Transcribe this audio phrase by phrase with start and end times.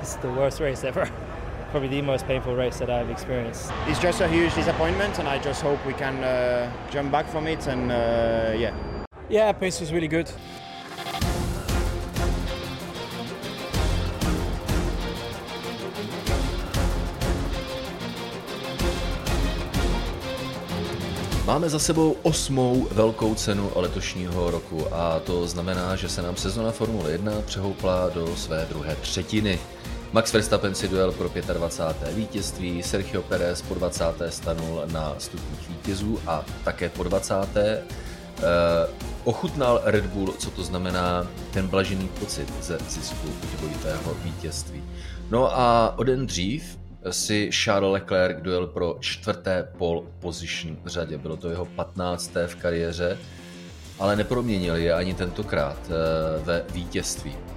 [0.00, 1.08] It's the worst race ever.
[1.70, 3.70] Probably the most painful race that I've experienced.
[3.86, 7.46] It's just a huge disappointment, and I just hope we can uh, jump back from
[7.46, 7.66] it.
[7.68, 8.74] And uh, yeah,
[9.30, 10.26] Yeah, pace was really good.
[21.46, 26.70] Máme za sebou osmou velkou cenu letošního roku a to znamená, že se nám sezona
[26.70, 29.58] Formule 1 přehoupla do své druhé třetiny.
[30.12, 32.14] Max Verstappen si duel pro 25.
[32.14, 34.04] vítězství, Sergio Perez po 20.
[34.28, 37.34] stanul na stupních vítězů a také po 20.
[37.56, 37.82] Eh,
[39.24, 44.82] ochutnal Red Bull, co to znamená ten blažený pocit ze zisku dvojitého vítězství.
[45.30, 46.78] No a o den dřív
[47.10, 51.18] si Charles Leclerc dojel pro čtvrté pole position v řadě.
[51.18, 52.32] Bylo to jeho 15.
[52.46, 53.18] v kariéře,
[53.98, 57.49] ale neproměnil je ani tentokrát eh, ve vítězství.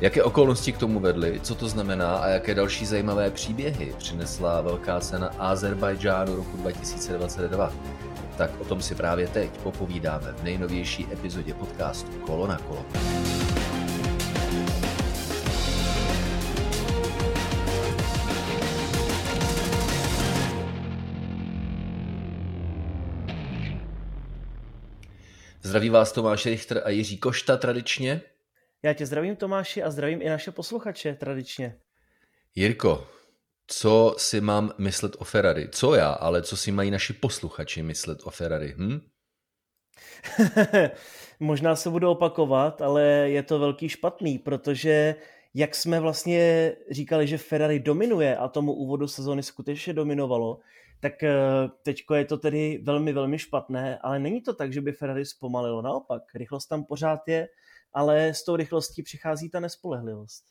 [0.00, 5.00] Jaké okolnosti k tomu vedly, co to znamená a jaké další zajímavé příběhy přinesla velká
[5.00, 7.72] cena Azerbajdžánu roku 2022?
[8.36, 12.86] Tak o tom si právě teď popovídáme v nejnovější epizodě podcastu Kolo na kolo.
[25.62, 28.20] Zdraví vás Tomáš Richter a Jiří Košta tradičně.
[28.82, 31.78] Já tě zdravím Tomáši a zdravím i naše posluchače tradičně.
[32.54, 33.06] Jirko,
[33.66, 35.68] co si mám myslet o Ferrari?
[35.68, 38.74] Co já, ale co si mají naši posluchači myslet o Ferrari?
[38.76, 39.00] Hm?
[41.40, 45.14] Možná se budu opakovat, ale je to velký špatný, protože
[45.54, 50.58] jak jsme vlastně říkali, že Ferrari dominuje a tomu úvodu sezóny skutečně dominovalo,
[51.00, 51.34] tak eh,
[51.82, 55.82] teďko je to tedy velmi, velmi špatné, ale není to tak, že by Ferrari zpomalilo.
[55.82, 57.48] Naopak, rychlost tam pořád je,
[57.92, 60.44] ale s tou rychlostí přichází ta nespolehlivost.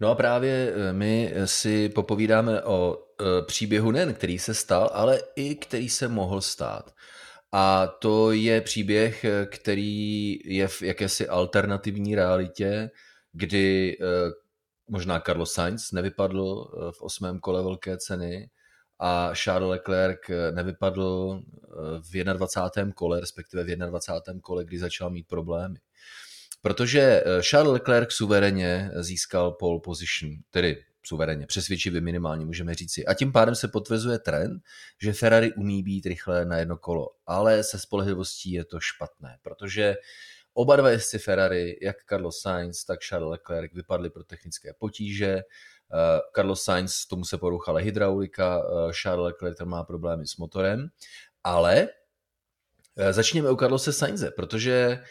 [0.00, 5.20] No a právě eh, my si popovídáme o eh, příběhu nejen, který se stal, ale
[5.36, 6.94] i který se mohl stát.
[7.52, 12.90] A to je příběh, který je v jakési alternativní realitě,
[13.32, 13.98] kdy
[14.88, 18.50] možná Carlos Sainz nevypadl v osmém kole velké ceny,
[19.00, 20.18] a Charles Leclerc
[20.50, 21.42] nevypadl
[22.00, 22.92] v 21.
[22.92, 24.40] kole, respektive v 21.
[24.40, 25.78] kole, kdy začal mít problémy.
[26.62, 33.06] Protože Charles Leclerc suverénně získal pole position, tedy suverénně, přesvědčivě minimálně můžeme říci.
[33.06, 34.62] A tím pádem se potvrzuje trend,
[35.02, 39.96] že Ferrari umí být rychlé na jedno kolo, ale se spolehlivostí je to špatné, protože
[40.54, 45.42] oba dva jezdci Ferrari, jak Carlos Sainz, tak Charles Leclerc vypadli pro technické potíže,
[45.92, 50.88] Eh, Carlos Sainz, tomu se poruchala hydraulika, eh, Charles Leclerc má problémy s motorem,
[51.44, 51.88] ale
[52.96, 55.02] eh, začněme u Carlose Sainze, protože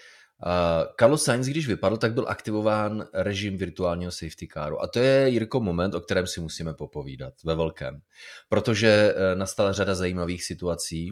[0.99, 4.81] Carlos Sainz, když vypadl, tak byl aktivován režim virtuálního safety caru.
[4.81, 8.01] A to je, Jirko, moment, o kterém si musíme popovídat ve velkém.
[8.49, 11.11] Protože nastala řada zajímavých situací,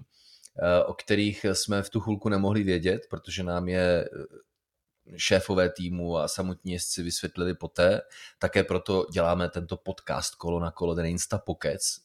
[0.86, 4.10] o kterých jsme v tu chvilku nemohli vědět, protože nám je
[5.16, 8.02] šéfové týmu a samotní jezdci vysvětlili poté.
[8.40, 11.42] Také proto děláme tento podcast kolo na kolo, ten Insta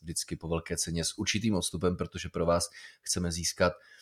[0.03, 2.69] vždycky po velké ceně s určitým odstupem, protože pro vás
[3.03, 4.02] chceme získat eh,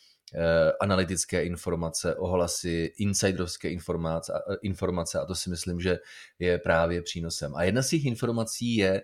[0.81, 4.33] analytické informace, ohlasy, insiderovské informace,
[4.63, 5.99] informace a to si myslím, že
[6.39, 7.55] je právě přínosem.
[7.55, 9.03] A jedna z těch informací je,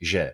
[0.00, 0.32] že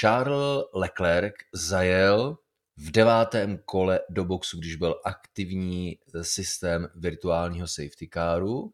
[0.00, 2.38] Charles Leclerc zajel
[2.76, 8.72] v devátém kole do boxu, když byl aktivní systém virtuálního safety caru.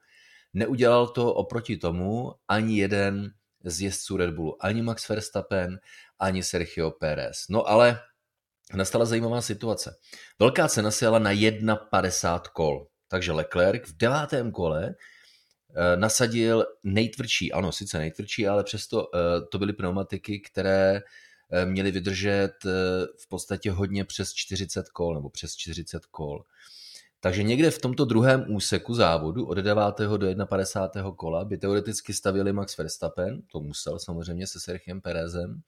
[0.55, 3.33] Neudělal to oproti tomu ani jeden
[3.65, 5.79] z jezdců Red Bullu, ani Max Verstappen,
[6.19, 7.49] ani Sergio Perez.
[7.51, 8.01] No ale
[8.75, 9.97] nastala zajímavá situace.
[10.39, 17.53] Velká cena se jela na 1,50 kol, takže Leclerc v devátém kole eh, nasadil nejtvrdší,
[17.53, 19.19] ano, sice nejtvrdší, ale přesto eh,
[19.51, 21.03] to byly pneumatiky, které
[21.53, 22.53] Eh, měli vydržet
[23.19, 26.45] v podstatě hodně přes 40 kol nebo přes 40 kol.
[27.21, 29.83] Takže někde v tomto druhém úseku závodu od 9.
[29.99, 31.13] do 51.
[31.13, 35.61] kola by teoreticky stavili Max Verstappen, to musel samozřejmě se Sergiem Perezem,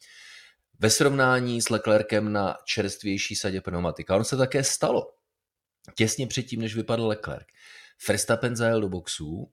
[0.81, 4.15] ve srovnání s Leclerkem na čerstvější sadě pneumatika.
[4.15, 5.15] Ono se také stalo.
[5.95, 7.47] Těsně předtím, než vypadl Leclerc.
[8.09, 9.51] Verstappen zajel do boxů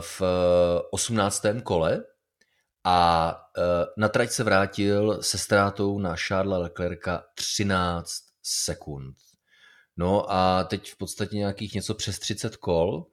[0.00, 0.22] v
[0.90, 1.42] 18.
[1.62, 2.04] kole
[2.84, 3.62] a e,
[3.96, 8.12] na trať se vrátil se ztrátou na Charlesa Leclerca 13
[8.42, 9.16] sekund.
[9.96, 13.06] No a teď v podstatě nějakých něco přes 30 kol,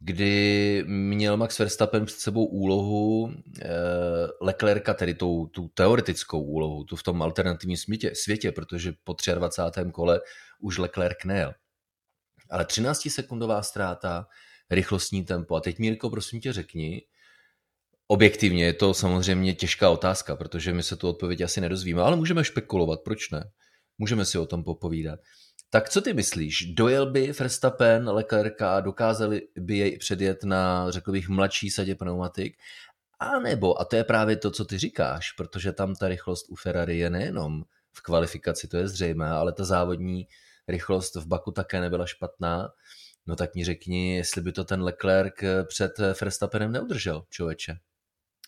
[0.00, 3.32] kdy měl Max Verstappen před sebou úlohu
[3.62, 3.68] e,
[4.40, 9.80] Leclerca, tedy tou, tu teoretickou úlohu, tu v tom alternativním světě, světě, protože po 23.
[9.92, 10.20] kole
[10.60, 11.54] už Leclerc nejel.
[12.50, 14.26] Ale 13 sekundová ztráta,
[14.70, 15.56] rychlostní tempo.
[15.56, 17.02] A teď Mírko, prosím tě řekni,
[18.12, 22.44] Objektivně je to samozřejmě těžká otázka, protože my se tu odpověď asi nedozvíme, ale můžeme
[22.44, 23.50] špekulovat, proč ne?
[23.98, 25.20] Můžeme si o tom popovídat.
[25.72, 26.64] Tak co ty myslíš?
[26.74, 32.58] Dojel by Verstappen, Leclerc a dokázali by jej předjet na, řekl bych, mladší sadě pneumatik?
[33.18, 36.54] A nebo, a to je právě to, co ty říkáš, protože tam ta rychlost u
[36.54, 40.26] Ferrari je nejenom v kvalifikaci, to je zřejmé, ale ta závodní
[40.68, 42.72] rychlost v Baku také nebyla špatná.
[43.26, 45.34] No tak mi řekni, jestli by to ten Leclerc
[45.64, 47.76] před Verstappenem neudržel, člověče.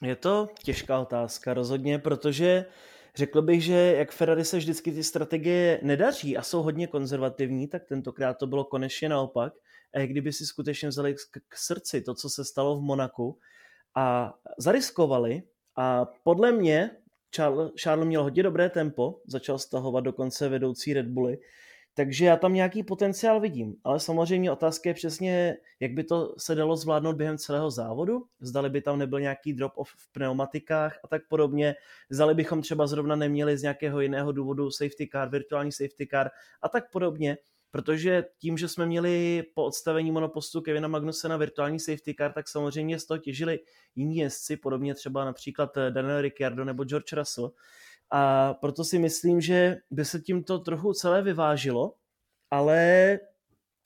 [0.03, 2.65] Je to těžká otázka rozhodně, protože
[3.14, 7.85] řekl bych, že jak Ferrari se vždycky ty strategie nedaří a jsou hodně konzervativní, tak
[7.85, 9.53] tentokrát to bylo konečně naopak.
[9.94, 11.14] A kdyby si skutečně vzali
[11.49, 13.38] k srdci to, co se stalo v Monaku
[13.94, 15.43] a zariskovali
[15.76, 16.91] a podle mě
[17.31, 21.38] Charles, Charles měl hodně dobré tempo, začal stahovat dokonce vedoucí Red Bully,
[21.94, 26.55] takže já tam nějaký potenciál vidím, ale samozřejmě otázka je přesně, jak by to se
[26.55, 31.23] dalo zvládnout během celého závodu, zdali by tam nebyl nějaký drop-off v pneumatikách a tak
[31.29, 31.75] podobně,
[32.11, 36.31] zdali bychom třeba zrovna neměli z nějakého jiného důvodu safety car, virtuální safety car
[36.62, 37.39] a tak podobně,
[37.71, 42.49] protože tím, že jsme měli po odstavení monopostu Kevina Magnuse na virtuální safety car, tak
[42.49, 43.59] samozřejmě z toho těžili
[43.95, 47.53] jiní jezdci, podobně třeba například Daniel Ricciardo nebo George Russell,
[48.12, 51.94] a proto si myslím, že by se tím to trochu celé vyvážilo,
[52.50, 53.19] ale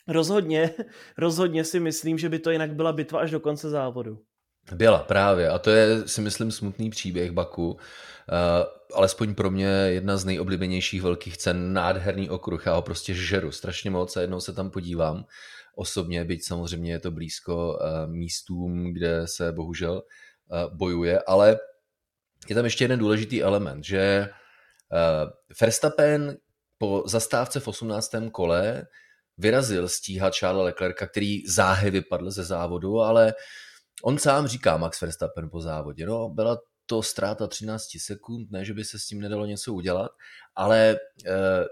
[0.09, 0.71] rozhodně,
[1.19, 4.19] rozhodně si myslím, že by to jinak byla bitva až do konce závodu.
[4.75, 7.71] Byla právě a to je si myslím smutný příběh Baku.
[7.71, 7.79] Uh,
[8.95, 13.91] alespoň pro mě jedna z nejoblíbenějších velkých cen, nádherný okruh, já ho prostě žeru strašně
[13.91, 15.25] moc a jednou se tam podívám
[15.77, 21.59] osobně, byť samozřejmě je to blízko uh, místům, kde se bohužel uh, bojuje, ale
[22.51, 24.29] je tam ještě jeden důležitý element, že
[24.93, 26.37] uh, Verstappen
[26.79, 28.15] po zastávce v 18.
[28.33, 28.87] kole
[29.39, 33.35] vyrazil stíhat Charlesa Leclerca, který záhy vypadl ze závodu, ale
[34.03, 38.75] on sám říká Max Verstappen po závodě, no byla to ztráta 13 sekund, ne, že
[38.75, 40.11] by se s tím nedalo něco udělat,
[40.55, 40.97] ale
[41.27, 41.67] uh,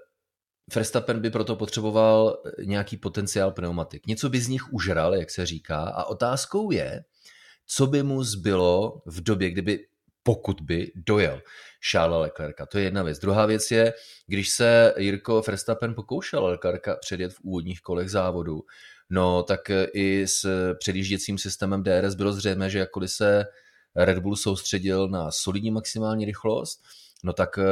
[0.74, 4.06] Verstappen by proto potřeboval nějaký potenciál pneumatik.
[4.06, 7.04] Něco by z nich užral, jak se říká, a otázkou je,
[7.66, 9.86] co by mu zbylo v době, kdyby
[10.24, 11.42] pokud by dojel
[11.90, 12.66] Charlesa Leclerca.
[12.66, 13.18] To je jedna věc.
[13.18, 13.92] Druhá věc je,
[14.26, 18.62] když se Jirko Verstappen pokoušel Leclerca předjet v úvodních kolech závodu,
[19.10, 19.60] no tak
[19.92, 23.44] i s předjížděcím systémem DRS bylo zřejmé, že jakkoliv se
[23.96, 26.82] Red Bull soustředil na solidní maximální rychlost,
[27.24, 27.64] no tak eh,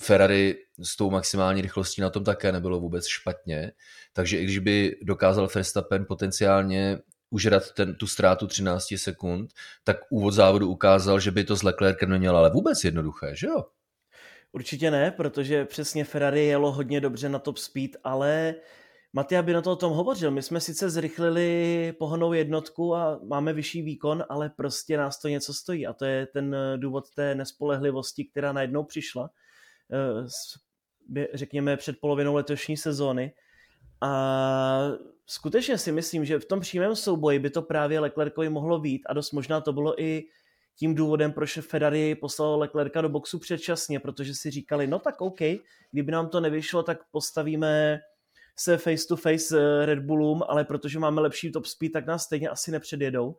[0.00, 3.72] Ferrari s tou maximální rychlostí na tom také nebylo vůbec špatně,
[4.12, 6.98] takže i když by dokázal Verstappen potenciálně
[7.30, 9.50] užrat ten, tu ztrátu 13 sekund,
[9.84, 13.64] tak úvod závodu ukázal, že by to s Leclercem neměl ale vůbec jednoduché, že jo?
[14.52, 18.54] Určitě ne, protože přesně Ferrari jelo hodně dobře na top speed, ale
[19.12, 20.30] Matia by na to o tom hovořil.
[20.30, 25.54] My jsme sice zrychlili pohonou jednotku a máme vyšší výkon, ale prostě nás to něco
[25.54, 29.30] stojí a to je ten důvod té nespolehlivosti, která najednou přišla,
[29.92, 33.32] eh, řekněme před polovinou letošní sezóny.
[34.00, 34.80] A
[35.26, 39.12] skutečně si myslím, že v tom přímém souboji by to právě Leclercovi mohlo být a
[39.12, 40.24] dost možná to bylo i
[40.78, 45.40] tím důvodem, proč Ferrari poslal Leclerca do boxu předčasně, protože si říkali, no tak OK,
[45.90, 48.00] kdyby nám to nevyšlo, tak postavíme
[48.58, 52.48] se face to face Red Bullům, ale protože máme lepší top speed, tak nás stejně
[52.48, 53.36] asi nepředjedou.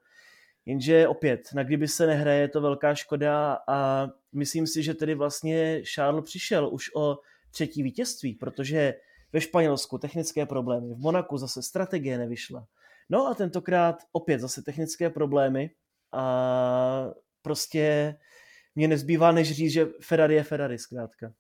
[0.66, 5.16] Jenže opět, na kdyby se nehraje, je to velká škoda a myslím si, že tedy
[5.16, 7.18] vlastně Charles přišel už o
[7.52, 8.94] třetí vítězství, protože
[9.34, 12.68] ve Španělsku technické problémy, v Monaku zase strategie nevyšla.
[13.10, 15.70] No a tentokrát opět zase technické problémy
[16.14, 17.08] a
[17.42, 18.16] prostě
[18.76, 21.34] mě nezbývá než říct, že Ferrari je Ferrari zkrátka.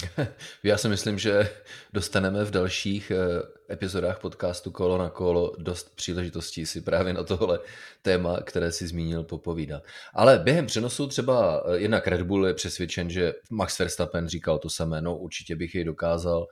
[0.62, 1.50] Já si myslím, že
[1.92, 7.58] dostaneme v dalších eh, epizodách podcastu Kolo na kolo dost příležitostí si právě na tohle
[8.02, 9.82] téma, které si zmínil, popovídat.
[10.14, 14.70] Ale během přenosu třeba eh, jednak Red Bull je přesvědčen, že Max Verstappen říkal to
[14.70, 16.46] samé, no určitě bych jej dokázal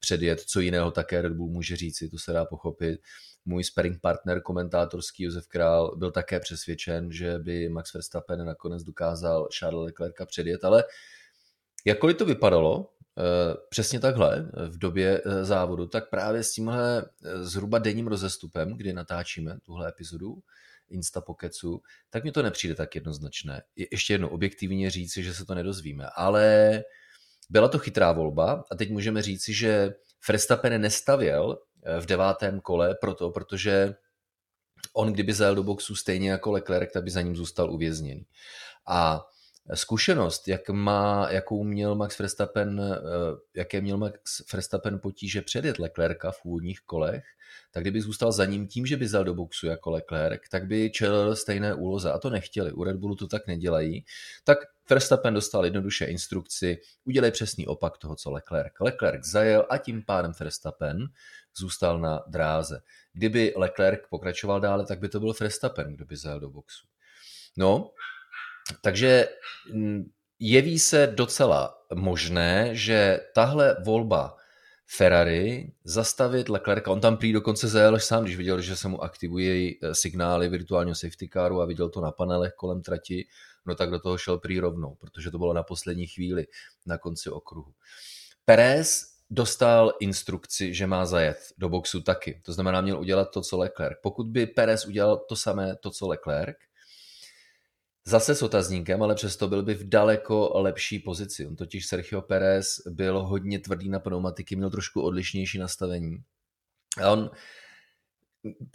[0.00, 3.00] předjet, co jiného také Red Bull může říci, to se dá pochopit.
[3.44, 9.48] Můj sparring partner, komentátorský Josef Král, byl také přesvědčen, že by Max Verstappen nakonec dokázal
[9.58, 10.84] Charles Leclerca předjet, ale
[11.84, 17.44] jakkoliv to vypadalo, eh, přesně takhle v době eh, závodu, tak právě s tímhle eh,
[17.44, 20.42] zhruba denním rozestupem, kdy natáčíme tuhle epizodu,
[20.90, 23.62] Insta Pokecu, tak mi to nepřijde tak jednoznačné.
[23.92, 26.82] Ještě jednou objektivně říci, že se to nedozvíme, ale
[27.50, 29.94] byla to chytrá volba a teď můžeme říci, že
[30.28, 33.94] Verstappen nestavěl eh, v devátém kole proto, protože
[34.92, 38.26] on kdyby zajel do boxu stejně jako Leclerc, tak by za ním zůstal uvězněný.
[38.86, 39.20] A
[39.74, 42.98] zkušenost, jak má, jakou měl Max Verstappen, eh,
[43.56, 47.24] jaké měl Max Verstappen potíže předjet Leclerca v úvodních kolech,
[47.70, 50.90] tak kdyby zůstal za ním tím, že by zal do boxu jako Leclerc, tak by
[50.90, 52.72] čelil stejné úloze a to nechtěli.
[52.72, 54.04] U Red Bullu to tak nedělají.
[54.44, 54.58] Tak
[54.90, 58.72] Verstappen dostal jednoduše instrukci, udělej přesný opak toho, co Leclerc.
[58.80, 61.06] Leclerc zajel a tím pádem Verstappen
[61.56, 62.80] zůstal na dráze.
[63.12, 66.86] Kdyby Leclerc pokračoval dále, tak by to byl Verstappen, kdo by zajel do boxu.
[67.56, 67.90] No,
[68.82, 69.28] takže
[69.72, 74.36] mm, jeví se docela možné, že tahle volba
[74.96, 79.78] Ferrari zastavit Leclerca, on tam prý dokonce zajel sám, když viděl, že se mu aktivují
[79.82, 83.26] eh, signály virtuálního safety caru a viděl to na panelech kolem trati,
[83.66, 86.46] no tak do toho šel prý rovnou, protože to bylo na poslední chvíli,
[86.86, 87.72] na konci okruhu.
[88.44, 92.40] Perez dostal instrukci, že má zajet do boxu taky.
[92.44, 93.98] To znamená, měl udělat to, co Leclerc.
[94.02, 96.56] Pokud by Perez udělal to samé, to, co Leclerc,
[98.04, 101.46] Zase s otazníkem, ale přesto byl by v daleko lepší pozici.
[101.46, 106.16] On totiž Sergio Perez byl hodně tvrdý na pneumatiky, měl trošku odlišnější nastavení.
[107.02, 107.30] A on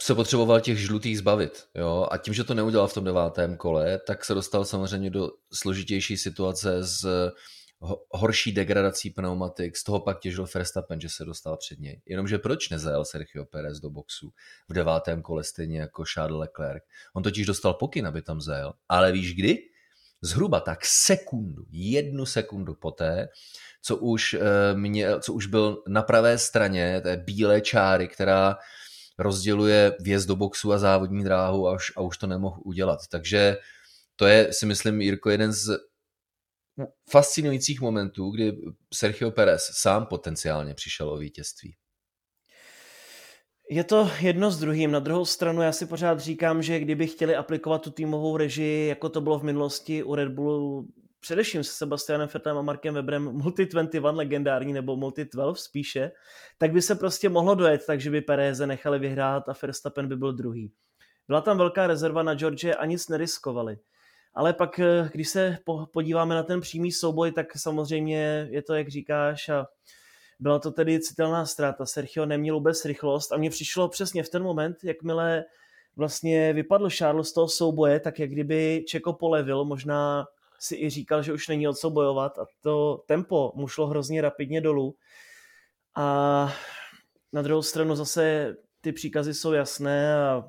[0.02, 1.64] se potřeboval těch žlutých zbavit.
[1.74, 2.08] Jo?
[2.10, 6.16] A tím, že to neudělal v tom devátém kole, tak se dostal samozřejmě do složitější
[6.16, 7.30] situace s
[8.10, 12.02] horší degradací pneumatik, z toho pak těžil Verstappen, že se dostal před něj.
[12.06, 14.32] Jenomže proč nezajel Sergio Perez do boxu
[14.68, 16.82] v devátém kole stejně jako Charles Leclerc?
[17.14, 18.72] On totiž dostal pokyn, aby tam zajel.
[18.88, 19.58] Ale víš kdy?
[20.22, 23.28] Zhruba tak sekundu, jednu sekundu poté,
[23.82, 24.40] co už, eh,
[24.74, 28.56] měl, co už byl na pravé straně té bílé čáry, která
[29.18, 33.00] rozděluje vjezd do boxu a závodní dráhu a už, a už to nemohl udělat.
[33.10, 33.56] Takže
[34.16, 35.78] to je, si myslím, Jirko, jeden z
[37.10, 38.56] fascinujících momentů, kdy
[38.94, 41.76] Sergio Perez sám potenciálně přišel o vítězství.
[43.70, 44.90] Je to jedno s druhým.
[44.90, 49.08] Na druhou stranu já si pořád říkám, že kdyby chtěli aplikovat tu týmovou režii, jako
[49.08, 50.88] to bylo v minulosti u Red Bullu,
[51.20, 56.10] především se Sebastianem Vettelem a Markem Weberem, Multi 21 legendární nebo Multi 12 spíše,
[56.58, 60.32] tak by se prostě mohlo dojet, takže by Pereze nechali vyhrát a Verstappen by byl
[60.32, 60.72] druhý.
[61.28, 63.78] Byla tam velká rezerva na George a nic neriskovali.
[64.36, 65.58] Ale pak, eh, když se
[65.92, 69.66] podíváme na ten přímý souboj, tak samozřejmě je to, jak říkáš, a
[70.40, 71.86] byla to tedy citelná ztráta.
[71.86, 75.44] Sergio neměl vůbec rychlost a mně přišlo přesně v ten moment, jakmile
[75.96, 80.26] vlastně vypadl Charles z toho souboje, tak jak kdyby Čeko polevil, možná
[80.58, 84.22] si i říkal, že už není o co bojovat a to tempo mu šlo hrozně
[84.22, 84.94] rapidně dolů.
[85.94, 86.52] A
[87.32, 90.44] na druhou stranu zase ty příkazy jsou jasné a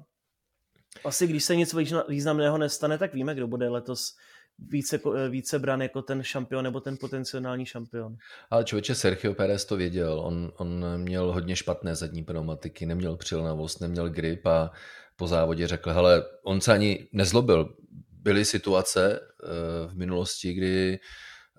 [1.05, 1.75] asi když se nic
[2.09, 4.15] významného nestane, tak víme, kdo bude letos
[4.59, 8.15] více, více bran jako ten šampion nebo ten potenciální šampion.
[8.49, 10.19] Ale člověče Sergio Perez to věděl.
[10.19, 14.71] On, on měl hodně špatné zadní pneumatiky, neměl přilnavost, neměl grip a
[15.15, 17.75] po závodě řekl, hele, on se ani nezlobil.
[18.11, 20.99] Byly situace eh, v minulosti, kdy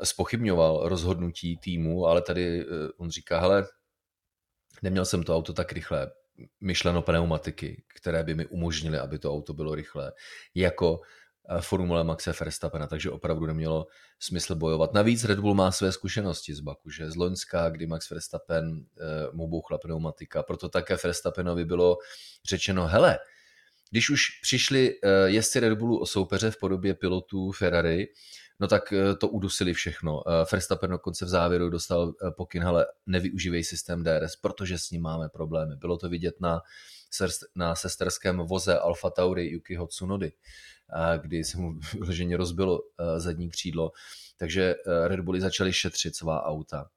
[0.03, 2.65] spochybňoval rozhodnutí týmu, ale tady eh,
[2.97, 3.67] on říká, hele,
[4.83, 6.11] neměl jsem to auto tak rychle,
[6.61, 10.13] myšleno pneumatiky, které by mi umožnily, aby to auto bylo rychlé,
[10.55, 11.01] jako
[11.49, 13.87] eh, Formule Maxe Verstappena, takže opravdu nemělo
[14.19, 14.95] smysl bojovat.
[14.95, 19.05] Navíc Red Bull má své zkušenosti z Baku, že z Loňska, kdy Max Verstappen eh,
[19.33, 21.97] mu bouchla pneumatika, proto také Verstappenovi bylo
[22.49, 23.19] řečeno, hele,
[23.91, 28.07] když už přišli eh, jezdci Red Bullu o soupeře v podobě pilotů Ferrari,
[28.61, 30.23] no tak eh, to udusili všechno.
[30.27, 35.03] Eh, Verstappen dokonce v závěru dostal eh, pokyn, ale nevyužívej systém DRS, protože s ním
[35.03, 35.77] máme problémy.
[35.77, 36.61] Bylo to vidět na,
[37.55, 40.33] na sesterském voze Alfa Tauri Yukiho Tsunody,
[41.21, 42.81] kdy se mu vyloženě rozbilo
[43.17, 43.93] zadní křídlo.
[44.37, 44.75] Takže
[45.07, 46.91] Red Bulli začali šetřit svá auta.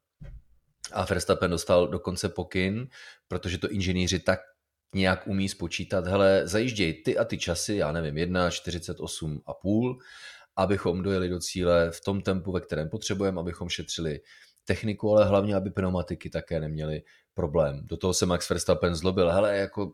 [0.91, 2.88] A Verstappen dostal dokonce pokyn,
[3.27, 4.39] protože to inženýři tak
[4.96, 10.00] nějak umí spočítat, hele, zajížděj ty a ty časy, já nevím, 1,48 a půl
[10.62, 14.20] abychom dojeli do cíle v tom tempu, ve kterém potřebujeme, abychom šetřili
[14.65, 17.03] techniku, ale hlavně, aby pneumatiky také neměly
[17.34, 17.82] problém.
[17.84, 19.94] Do toho se Max Verstappen zlobil, hele, jako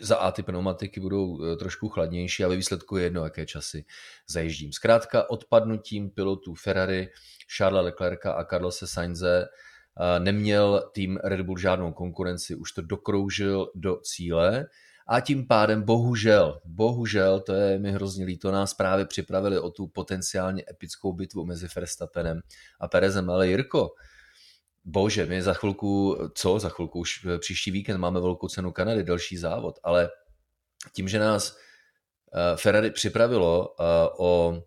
[0.00, 3.84] za A ty pneumatiky budou eh, trošku chladnější a ve výsledku je jedno, jaké časy
[4.28, 4.72] zajíždím.
[4.72, 7.08] Zkrátka odpadnutím pilotů Ferrari,
[7.56, 13.70] Charlesa Leclerca a Carlose Sainze eh, neměl tým Red Bull žádnou konkurenci, už to dokroužil
[13.74, 14.66] do cíle
[15.08, 19.86] a tím pádem bohužel, bohužel, to je mi hrozně líto, nás právě připravili o tu
[19.86, 22.40] potenciálně epickou bitvu mezi Verstappenem
[22.80, 23.90] a Perezem, ale Jirko,
[24.84, 29.36] bože, my za chvilku, co, za chvilku už příští víkend máme velkou cenu Kanady, další
[29.36, 30.10] závod, ale
[30.92, 31.56] tím, že nás
[32.34, 33.84] eh, Ferrari připravilo eh,
[34.18, 34.62] o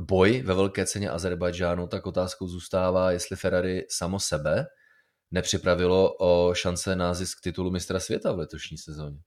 [0.00, 4.66] boj ve velké ceně Azerbajdžánu, tak otázkou zůstává, jestli Ferrari samo sebe
[5.30, 9.18] nepřipravilo o šance na zisk titulu mistra světa v letošní sezóně.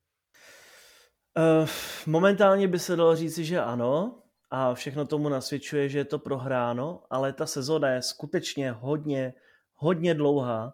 [1.38, 1.70] Uh,
[2.06, 4.24] momentálně by se dalo říci, že ano,
[4.56, 9.34] a všechno tomu nasvědčuje, že je to prohráno, ale ta sezóna je skutečně hodně,
[9.76, 10.74] hodně dlouhá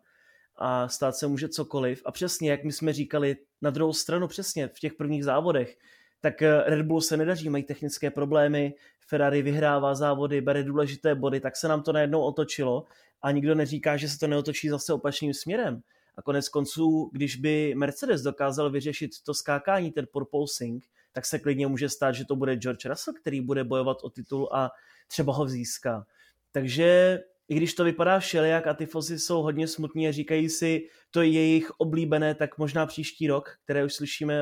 [0.55, 2.01] a stát se může cokoliv.
[2.05, 5.77] A přesně, jak my jsme říkali, na druhou stranu přesně v těch prvních závodech,
[6.21, 8.73] tak eh, Red Bull se nedaří, mají technické problémy,
[9.07, 12.85] Ferrari vyhrává závody, bere důležité body, tak se nám to najednou otočilo
[13.21, 15.81] a nikdo neříká, že se to neotočí zase opačným směrem.
[16.19, 21.67] A konec konců, když by Mercedes dokázal vyřešit to skákání, ten porpoising, tak se klidně
[21.67, 24.69] může stát, že to bude George Russell, který bude bojovat o titul a
[25.07, 26.05] třeba ho získá.
[26.51, 30.81] Takže i když to vypadá všelijak a ty fozy jsou hodně smutní a říkají si,
[31.11, 34.39] to je jejich oblíbené, tak možná příští rok, které už slyšíme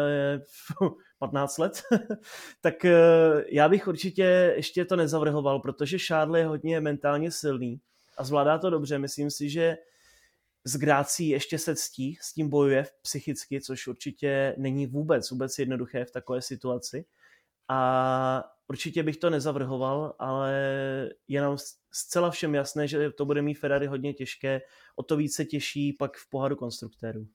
[1.20, 1.84] 15 let,
[2.62, 2.96] tak eh,
[3.52, 7.80] já bych určitě ještě to nezavrhoval, protože Šádl je hodně mentálně silný
[8.18, 9.00] a zvládá to dobře.
[9.00, 9.78] Myslím si, že
[10.68, 16.06] s Grácí ještě se ctí, s tím bojuje psychicky, což určitě není vůbec, vůbec jednoduché
[16.06, 17.06] v takové situaci.
[17.70, 20.54] A určitě bych to nezavrhoval, ale
[21.28, 21.58] je nám
[21.92, 24.62] zcela všem jasné, že to bude mít Ferrari hodně těžké,
[24.96, 27.28] o to více těší pak v poháru konstruktérů.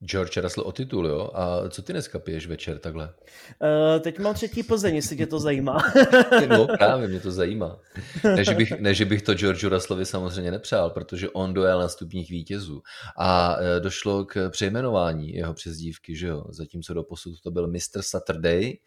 [0.00, 1.30] George Russell o titul, jo?
[1.34, 3.14] A co ty dneska piješ večer takhle?
[3.62, 5.78] Uh, teď mám třetí Plzeň, jestli tě to zajímá.
[6.48, 7.80] no právě, mě to zajímá.
[8.24, 11.88] Ne, že bych, ne, že bych to George Russellovi samozřejmě nepřál, protože on dojel na
[11.88, 12.82] stupních vítězů.
[13.16, 16.44] A uh, došlo k přejmenování jeho přezdívky, že jo?
[16.48, 18.00] Zatímco do posud to byl Mr.
[18.00, 18.78] Saturday,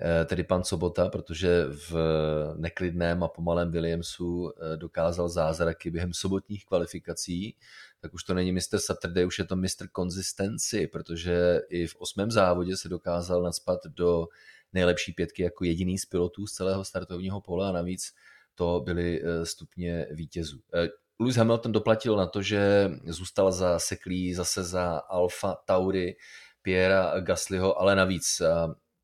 [0.00, 1.94] uh, tedy pan Sobota, protože v
[2.56, 7.56] neklidném a pomalém Williamsu dokázal zázraky během sobotních kvalifikací,
[8.00, 8.78] tak už to není Mr.
[8.78, 9.88] Saturday, už je to Mr.
[9.96, 14.26] Consistency, protože i v osmém závodě se dokázal nadspat do
[14.72, 18.12] nejlepší pětky jako jediný z pilotů z celého startovního pole a navíc
[18.54, 20.60] to byly eh, stupně vítězů.
[20.74, 20.88] Eh,
[21.20, 26.16] Lewis Hamilton doplatil na to, že zůstal za seklí zase za Alfa Tauri
[26.62, 28.42] Piera Gaslyho, ale navíc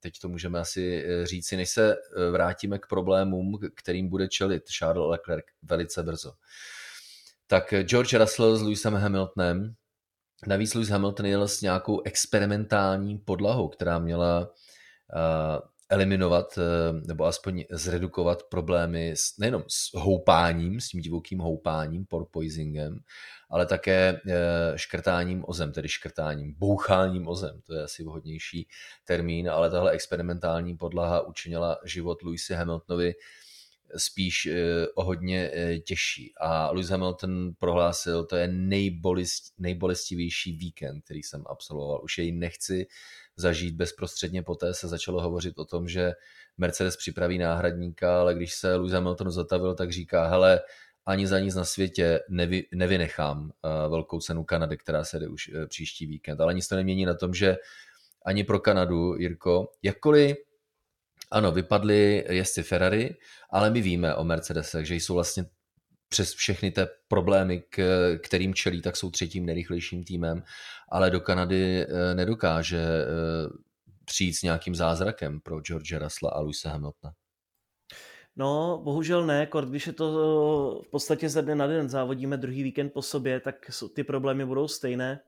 [0.00, 1.96] teď to můžeme asi eh, říci, než se
[2.30, 6.32] vrátíme k problémům, kterým bude čelit Charles Leclerc velice brzo
[7.46, 9.74] tak George Russell s Lewisem Hamiltonem,
[10.46, 17.64] navíc Lewis Hamilton jel s nějakou experimentální podlahou, která měla uh, eliminovat uh, nebo aspoň
[17.70, 22.98] zredukovat problémy s, nejenom s houpáním, s tím divokým houpáním, porpoisingem,
[23.50, 24.30] ale také uh,
[24.76, 28.68] škrtáním ozem, tedy škrtáním, boucháním ozem, to je asi vhodnější
[29.04, 33.14] termín, ale tahle experimentální podlaha učinila život Lewisi Hamiltonovi
[33.96, 36.32] spíš eh, o hodně eh, těžší.
[36.40, 42.00] A Lewis Hamilton prohlásil, to je nejbolest, nejbolestivější víkend, který jsem absolvoval.
[42.02, 42.86] Už jej nechci
[43.36, 46.12] zažít bezprostředně poté se začalo hovořit o tom, že
[46.58, 50.60] Mercedes připraví náhradníka, ale když se Lewis Hamilton zatavil, tak říká, hele,
[51.06, 55.50] ani za nic na světě nevy, nevynechám uh, velkou cenu Kanady, která se jde už
[55.68, 56.40] příští víkend.
[56.40, 57.56] Ale nic to nemění na tom, že
[58.26, 60.36] ani pro Kanadu, Jirko, jakkoliv
[61.34, 63.16] ano, vypadly jezdci Ferrari,
[63.50, 65.44] ale my víme o Mercedesech, že jsou vlastně
[66.08, 67.82] přes všechny ty problémy, k,
[68.22, 70.42] kterým čelí, tak jsou třetím nejrychlejším týmem,
[70.88, 73.04] ale do Kanady eh, nedokáže eh,
[74.04, 77.14] přijít s nějakým zázrakem pro George Russella a Luisa Hamiltona.
[78.36, 82.62] No, bohužel ne, kort, když je to v podstatě ze dne na den závodíme druhý
[82.62, 83.54] víkend po sobě, tak
[83.94, 85.20] ty problémy budou stejné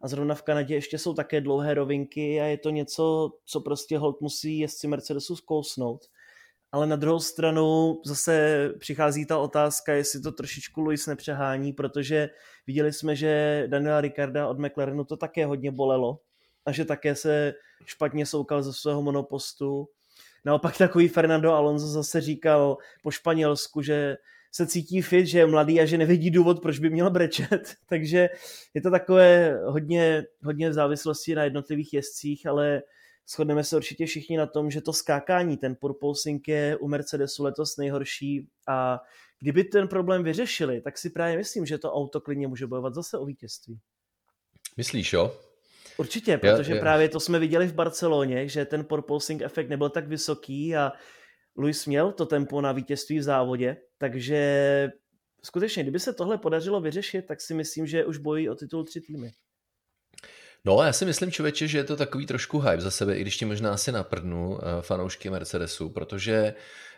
[0.00, 3.98] a zrovna v Kanadě ještě jsou také dlouhé rovinky a je to něco, co prostě
[3.98, 6.06] hold musí jezdci Mercedesu zkousnout.
[6.72, 12.30] Ale na druhou stranu zase přichází ta otázka, jestli to trošičku Luis nepřehání, protože
[12.66, 16.20] viděli jsme, že Daniela Ricarda od McLarenu to také hodně bolelo
[16.66, 19.88] a že také se špatně soukal ze svého monopostu.
[20.44, 24.16] Naopak takový Fernando Alonso zase říkal po Španělsku, že
[24.52, 27.74] se cítí fit, že je mladý a že nevidí důvod, proč by měl brečet.
[27.88, 28.28] Takže
[28.74, 32.82] je to takové hodně, hodně v závislosti na jednotlivých jezdcích, ale
[33.30, 37.76] shodneme se určitě všichni na tom, že to skákání, ten purposing je u Mercedesu letos
[37.76, 39.00] nejhorší a
[39.40, 43.18] kdyby ten problém vyřešili, tak si právě myslím, že to auto klidně může bojovat zase
[43.18, 43.78] o vítězství.
[44.76, 45.36] Myslíš, jo?
[45.96, 50.08] Určitě, protože já, právě to jsme viděli v Barceloně, že ten porpoising efekt nebyl tak
[50.08, 50.92] vysoký a
[51.58, 54.88] Luis měl to tempo na vítězství v závodě, takže
[55.42, 59.00] skutečně, kdyby se tohle podařilo vyřešit, tak si myslím, že už bojí o titul tři
[59.00, 59.30] týmy.
[60.64, 63.36] No, já si myslím, člověče, že je to takový trošku hype za sebe, i když
[63.36, 66.54] ti možná asi naprdnu uh, fanoušky Mercedesu, protože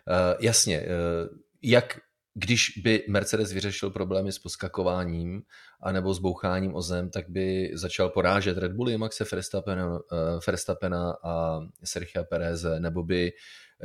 [0.08, 2.00] uh, jasně, uh, jak
[2.34, 5.42] když by Mercedes vyřešil problémy s poskakováním
[5.82, 9.98] anebo s boucháním o zem, tak by začal porážet Red Bulli, Maxe Verstappena, uh,
[10.46, 13.32] Verstappena a Sergio Perez, nebo by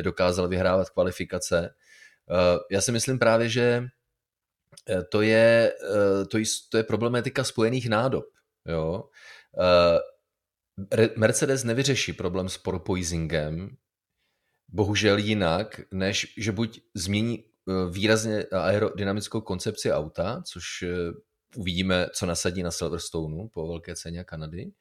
[0.02, 1.70] dokázal vyhrávat kvalifikace.
[2.32, 3.84] Eh, já si myslím právě, že
[4.90, 8.26] eh, to je, eh, to je, to je problematika spojených nádob.
[8.66, 9.04] Jo?
[11.16, 13.78] Mercedes nevyřeší problém s porpoisingem
[14.68, 17.55] bohužel jinak, než že buď změní eh,
[17.90, 21.12] výrazně aerodynamickou koncepci auta, což eh,
[21.56, 24.72] uvidíme, co nasadí na Silverstoneu po velké ceně Kanady,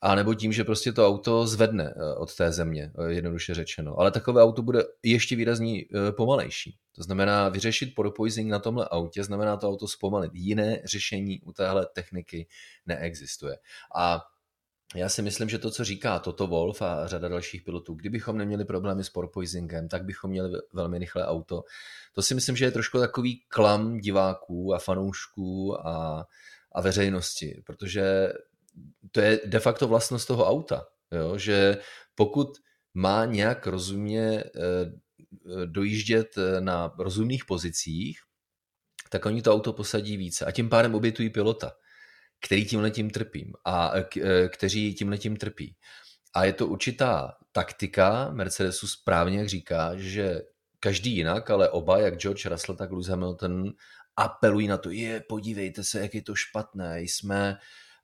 [0.00, 4.00] a nebo tím, že prostě to auto zvedne eh, od té země, jednoduše řečeno.
[4.00, 5.82] Ale takové auto bude ještě výrazně
[6.16, 6.76] pomalejší.
[6.94, 10.30] To znamená, vyřešit porpoising na tomhle autě znamená to auto zpomalit.
[10.34, 12.46] Jiné řešení u téhle techniky
[12.86, 13.58] neexistuje.
[13.96, 14.20] A
[14.94, 18.64] já si myslím, že to, co říká Toto Wolf a řada dalších pilotů, kdybychom neměli
[18.64, 21.64] problémy s porpoisingem, tak bychom měli velmi rychlé auto.
[22.12, 26.26] To si myslím, že je trošku takový klam diváků a fanoušků a,
[26.72, 28.32] a veřejnosti, protože
[29.12, 31.38] to je de facto vlastnost toho auta, jo?
[31.38, 31.78] že
[32.14, 32.48] pokud
[32.94, 38.18] má nějak rozumně eh, dojíždět na rozumných pozicích,
[39.10, 41.72] tak oni to auto posadí více a tím pádem obětují pilota
[42.44, 45.76] který tím trpím a e, kteří tímhle tím trpí.
[46.34, 50.42] A je to určitá taktika Mercedesu správně, jak říká, že
[50.80, 53.72] každý jinak, ale oba, jak George Russell, tak Lewis Hamilton,
[54.16, 57.56] apelují na to, je, podívejte se, jak je to špatné, jsme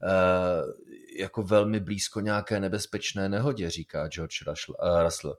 [0.03, 0.73] uh,
[1.19, 5.31] jako velmi blízko nějaké nebezpečné nehodě, říká George Russell.
[5.31, 5.37] Uh.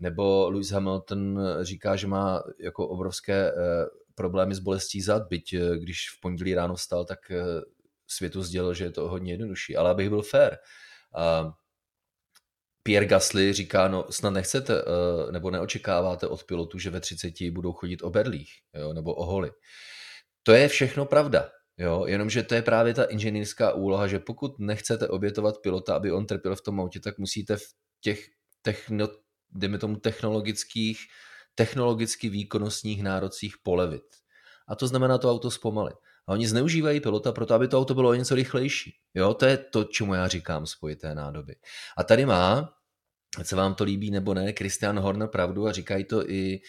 [0.00, 3.58] Nebo Lewis Hamilton říká, že má jako obrovské uh,
[4.14, 7.18] problémy s bolestí zad, byť když v pondělí ráno vstal, tak
[8.08, 9.76] světu sdělil, že je to hodně jednodušší.
[9.76, 10.56] Ale abych byl fair,
[12.82, 17.72] Pierre Gasly říká, no snad nechcete uh, nebo neočekáváte od pilotů, že ve 30 budou
[17.72, 19.50] chodit o berlích jo, nebo o holy.
[20.42, 25.08] To je všechno pravda, jo, jenomže to je právě ta inženýrská úloha, že pokud nechcete
[25.08, 27.62] obětovat pilota, aby on trpěl v tom autě, tak musíte v
[28.00, 28.26] těch
[28.62, 29.08] techno,
[29.50, 31.00] dejme tomu technologických,
[31.54, 34.04] technologicky výkonnostních nárocích polevit.
[34.68, 35.96] A to znamená to auto zpomalit.
[36.28, 38.94] A oni zneužívají pilota proto, aby to auto bylo o něco rychlejší.
[39.14, 41.54] Jo, to je to, čemu já říkám spojité nádoby.
[41.96, 42.74] A tady má,
[43.42, 46.60] se vám to líbí nebo ne, Christian Horner pravdu a říkají to i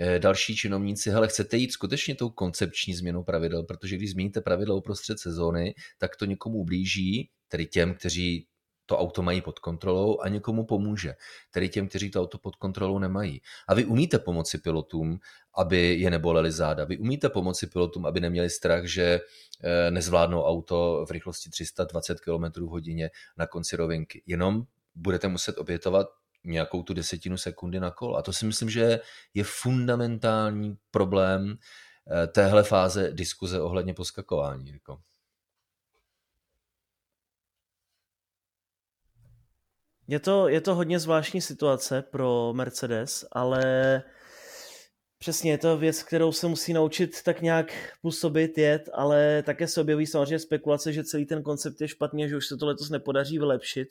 [0.00, 4.74] eh, další činovníci, hele, chcete jít skutečně tou koncepční změnou pravidel, protože když změníte pravidla
[4.74, 8.46] uprostřed sezóny, tak to někomu blíží, tedy těm, kteří
[8.86, 11.14] to auto mají pod kontrolou a někomu pomůže,
[11.50, 13.42] tedy těm, kteří to auto pod kontrolou nemají.
[13.68, 15.18] A vy umíte pomoci pilotům,
[15.54, 16.84] aby je neboleli záda.
[16.84, 19.20] Vy umíte pomoci pilotům, aby neměli strach, že
[19.64, 24.22] eh, nezvládnou auto v rychlosti 320 km hodině na konci rovinky.
[24.26, 24.62] Jenom
[24.94, 26.06] budete muset obětovat
[26.44, 28.16] nějakou tu desetinu sekundy na kolo.
[28.16, 29.00] A to si myslím, že
[29.34, 34.70] je fundamentální problém eh, téhle fáze diskuze ohledně poskakování.
[34.70, 34.98] Jako.
[40.08, 43.62] Je to, je to hodně zvláštní situace pro Mercedes, ale
[45.18, 49.80] přesně je to věc, kterou se musí naučit tak nějak působit, jet, ale také se
[49.80, 53.38] objeví samozřejmě spekulace, že celý ten koncept je špatný že už se to letos nepodaří
[53.38, 53.88] vylepšit.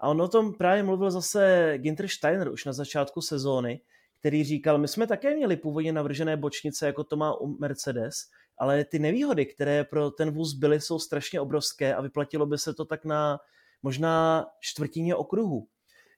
[0.00, 3.80] A on o tom právě mluvil zase Ginter Steiner už na začátku sezóny,
[4.20, 8.14] který říkal, my jsme také měli původně navržené bočnice, jako to má u Mercedes,
[8.58, 12.74] ale ty nevýhody, které pro ten vůz byly, jsou strašně obrovské a vyplatilo by se
[12.74, 13.38] to tak na
[13.82, 15.66] možná čtvrtině okruhu.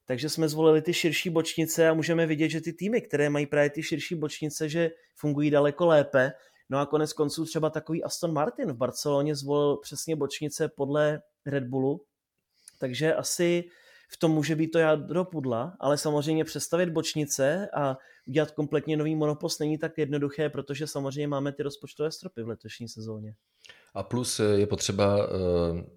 [0.07, 3.71] Takže jsme zvolili ty širší bočnice a můžeme vidět, že ty týmy, které mají právě
[3.71, 6.33] ty širší bočnice, že fungují daleko lépe.
[6.71, 11.65] No a konec konců třeba takový Aston Martin v Barceloně zvolil přesně bočnice podle Red
[11.65, 12.05] Bullu,
[12.79, 13.65] takže asi
[14.13, 17.97] v tom může být to jádro pudla, ale samozřejmě přestavit bočnice a
[18.27, 22.89] udělat kompletně nový monopost není tak jednoduché, protože samozřejmě máme ty rozpočtové stropy v letošní
[22.89, 23.35] sezóně.
[23.95, 25.29] A plus eh, je potřeba eh,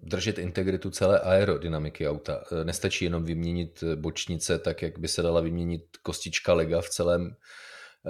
[0.02, 2.44] držet integritu celé aerodynamiky auta.
[2.52, 7.36] Eh, nestačí jenom vyměnit bočnice tak, jak by se dala vyměnit kostička lega v celém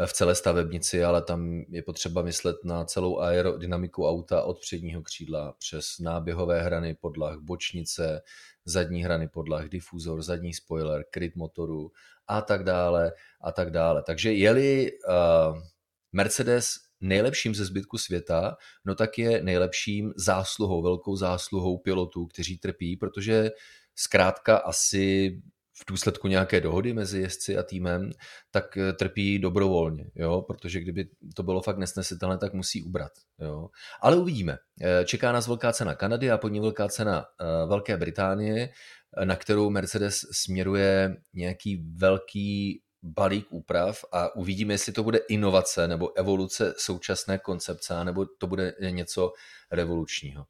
[0.06, 5.52] v celé stavebnici, ale tam je potřeba myslet na celou aerodynamiku auta od předního křídla
[5.59, 8.22] přes náběhové hrany podlah, bočnice,
[8.64, 11.92] zadní hrany podlah, difuzor, zadní spoiler, kryt motoru
[12.26, 14.02] a tak dále a tak dále.
[14.02, 15.59] Takže jeli uh,
[16.12, 22.96] Mercedes nejlepším ze zbytku světa, no tak je nejlepším zásluhou, velkou zásluhou pilotů, kteří trpí,
[22.96, 23.50] protože
[23.94, 25.37] zkrátka asi
[25.78, 28.10] v důsledku nějaké dohody mezi jezdci a týmem,
[28.50, 30.42] tak eh, trpí dobrovolně, jo?
[30.42, 33.12] protože kdyby to bylo fakt nesnesitelné, tak musí ubrat.
[33.38, 33.68] Jo?
[34.00, 34.58] Ale uvidíme.
[34.82, 38.68] Eh, čeká nás velká cena Kanady a pod ní velká cena eh, Velké Británie,
[39.24, 46.18] na kterou Mercedes směruje nějaký velký balík úprav a uvidíme, jestli to bude inovace nebo
[46.18, 49.32] evoluce současné koncepce, nebo to bude něco
[49.72, 50.44] revolučního,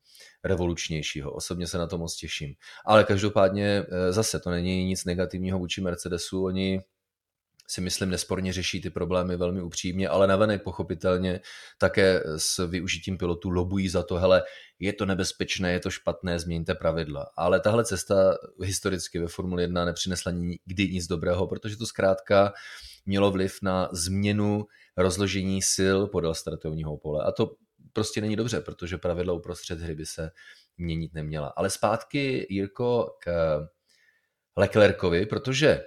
[0.44, 1.32] revolučnějšího.
[1.32, 2.54] Osobně se na to moc těším.
[2.84, 6.44] Ale každopádně eh, zase to není nic negativního vůči Mercedesu.
[6.44, 6.82] Oni
[7.66, 11.40] si myslím nesporně řeší ty problémy velmi upřímně, ale navenek pochopitelně
[11.78, 14.42] také s využitím pilotů lobují za to, hele,
[14.78, 17.26] je to nebezpečné, je to špatné, změňte pravidla.
[17.36, 22.52] Ale tahle cesta historicky ve Formule 1 nepřinesla nikdy nic dobrého, protože to zkrátka
[23.06, 27.24] mělo vliv na změnu rozložení sil podél startovního pole.
[27.24, 27.54] A to
[27.92, 30.30] prostě není dobře, protože pravidla uprostřed hry by se
[30.78, 31.48] měnit neměla.
[31.56, 33.58] Ale zpátky, Jirko, k
[34.56, 35.84] Leclercovi, protože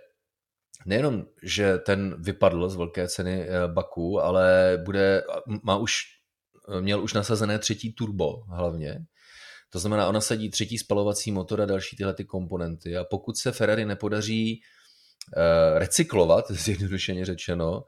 [0.85, 5.23] nejenom, že ten vypadl z velké ceny eh, Baku, ale bude,
[5.63, 6.01] má už,
[6.79, 8.99] měl už nasazené třetí turbo hlavně.
[9.69, 12.97] To znamená, ona sadí třetí spalovací motor a další tyhle ty komponenty.
[12.97, 14.61] A pokud se Ferrari nepodaří
[15.37, 17.83] uh, recyklovat, zjednodušeně řečeno,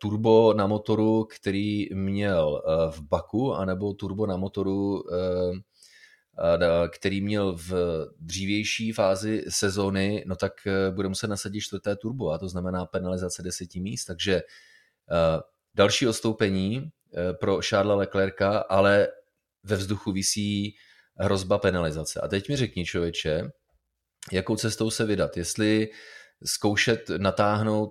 [0.00, 5.02] turbo na motoru, který měl v Baku, anebo turbo na motoru
[6.88, 7.72] který měl v
[8.20, 13.42] dřívější fázi sezóny, no tak eh, bude muset nasadit čtvrté turbo a to znamená penalizace
[13.42, 15.40] deseti míst, takže eh,
[15.74, 19.08] další odstoupení eh, pro Charlesa Leclerca, ale
[19.62, 20.74] ve vzduchu visí
[21.16, 22.20] hrozba penalizace.
[22.20, 23.50] A teď mi řekni, člověče,
[24.32, 25.36] jakou cestou se vydat.
[25.36, 25.88] Jestli
[26.44, 27.90] zkoušet natáhnout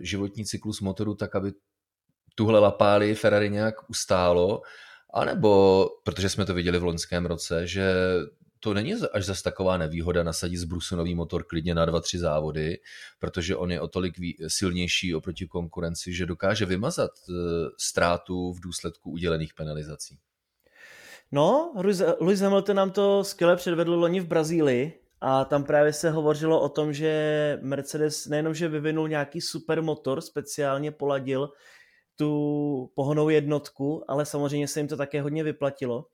[0.00, 1.52] životní cyklus motoru tak, aby
[2.34, 4.62] tuhle lapáli Ferrari nějak ustálo,
[5.12, 7.94] a nebo, protože jsme to viděli v loňském roce, že
[8.60, 12.18] to není až zas taková nevýhoda nasadit z Brusu nový motor klidně na dva, tři
[12.18, 12.78] závody,
[13.18, 14.14] protože on je o tolik
[14.48, 17.32] silnější oproti konkurenci, že dokáže vymazat e,
[17.78, 20.18] ztrátu v důsledku udělených penalizací.
[21.32, 21.72] No,
[22.20, 26.68] Lewis Hamilton nám to skvěle předvedl loni v Brazílii a tam právě se hovořilo o
[26.68, 31.48] tom, že Mercedes nejenom, že vyvinul nějaký super motor, speciálně poladil
[32.16, 36.06] tu pohonou jednotku, ale samozřejmě se jim to také hodně vyplatilo.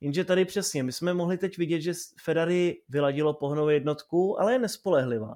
[0.00, 1.92] Jenže tady přesně, my jsme mohli teď vidět, že
[2.24, 5.34] Ferrari vyladilo pohonou jednotku, ale je nespolehlivá.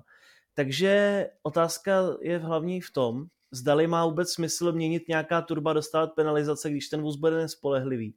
[0.54, 6.70] Takže otázka je hlavní v tom, zdali má vůbec smysl měnit nějaká turba, dostávat penalizace,
[6.70, 8.14] když ten vůz bude nespolehlivý.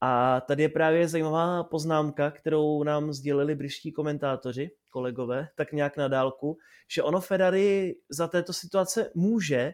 [0.00, 6.08] A tady je právě zajímavá poznámka, kterou nám sdělili britští komentátoři, kolegové, tak nějak na
[6.08, 6.58] dálku,
[6.90, 9.72] že ono Ferrari za této situace může,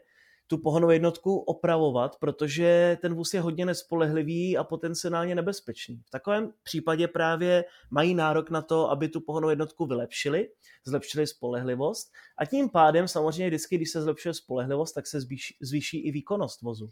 [0.52, 6.02] tu pohonou jednotku opravovat, protože ten vůz je hodně nespolehlivý a potenciálně nebezpečný.
[6.06, 10.48] V takovém případě právě mají nárok na to, aby tu pohonou jednotku vylepšili,
[10.86, 15.98] zlepšili spolehlivost a tím pádem samozřejmě vždycky, když se zlepšuje spolehlivost, tak se zvýší, zvýší
[16.06, 16.90] i výkonnost vozu.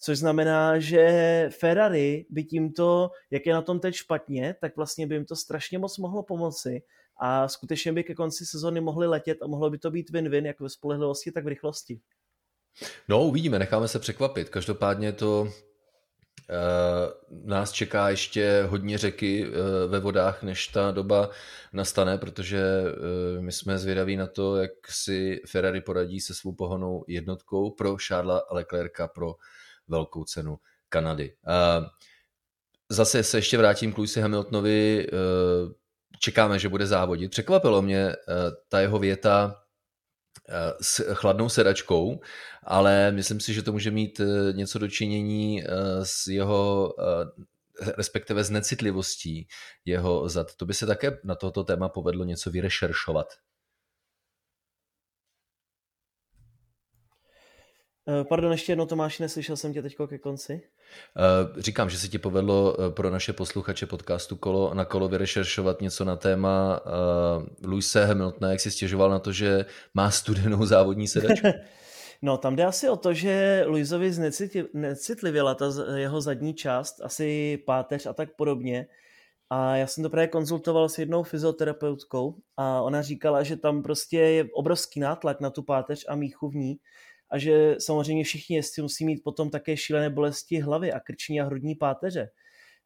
[0.00, 5.14] Což znamená, že Ferrari by tímto, jak je na tom teď špatně, tak vlastně by
[5.14, 6.82] jim to strašně moc mohlo pomoci
[7.20, 10.60] a skutečně by ke konci sezóny mohli letět a mohlo by to být win-win jak
[10.60, 12.00] ve spolehlivosti, tak v rychlosti.
[13.08, 14.48] No, uvidíme, necháme se překvapit.
[14.48, 15.48] Každopádně to
[16.50, 19.54] Uh, nás čeká ještě hodně řeky uh,
[19.90, 21.30] ve vodách, než ta doba
[21.72, 27.04] nastane, protože uh, my jsme zvědaví na to, jak si Ferrari poradí se svou pohonou
[27.08, 29.34] jednotkou pro Charlesa Leclerca pro
[29.88, 30.58] velkou cenu
[30.88, 31.32] Kanady.
[32.88, 35.06] Zase se ještě vrátím k Louisi Hamiltonovi.
[36.20, 37.30] Čekáme, že bude závodit.
[37.30, 38.12] Překvapilo mě
[38.68, 39.62] ta jeho věta,
[40.80, 42.20] s chladnou sedačkou,
[42.62, 45.66] ale myslím si, že to může mít eh, něco dočinění eh,
[46.02, 49.48] s jeho eh, respektive s necitlivostí
[49.84, 50.54] jeho zad.
[50.56, 53.26] To by se také na tohoto téma povedlo něco vyrešeršovat.
[58.28, 60.68] Pardon, ještě jednou Tomáši, neslyšel jsem tě teď ke konci.
[61.16, 65.80] Eh, říkám, že se ti povedlo eh, pro naše posluchače podcastu kolo na kolo vyrešeršovat
[65.80, 71.08] něco na téma uh, Luise Hamiltona, jak si stěžoval na to, že má studenou závodní
[71.08, 71.46] sedačku.
[72.22, 74.12] No, tam jde asi o to, že Luizovi
[74.72, 78.86] necitlivěla ta jeho zadní část, asi páteř a tak podobně.
[79.50, 84.18] A já jsem to právě konzultoval s jednou fyzioterapeutkou a ona říkala, že tam prostě
[84.18, 86.76] je obrovský nátlak na tu páteř a míchu v ní
[87.30, 91.44] a že samozřejmě všichni jezdci musí mít potom také šílené bolesti hlavy a krční a
[91.44, 92.30] hrudní páteře.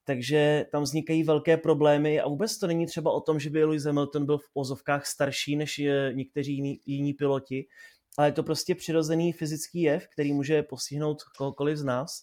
[0.05, 3.85] Takže tam vznikají velké problémy a vůbec to není třeba o tom, že by Lewis
[3.85, 5.81] Hamilton byl v pozovkách starší než
[6.12, 7.66] někteří jiní, jiní piloti,
[8.18, 12.22] ale je to prostě přirozený fyzický jev, který může postihnout kohokoliv z nás.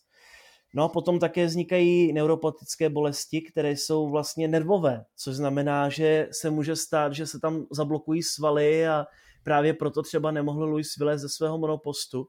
[0.74, 6.50] No a potom také vznikají neuropatické bolesti, které jsou vlastně nervové, což znamená, že se
[6.50, 9.06] může stát, že se tam zablokují svaly a
[9.48, 12.28] právě proto třeba nemohl Luis vylézt ze svého monopostu.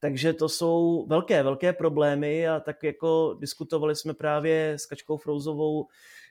[0.00, 5.86] Takže to jsou velké, velké problémy a tak jako diskutovali jsme právě s Kačkou Frouzovou,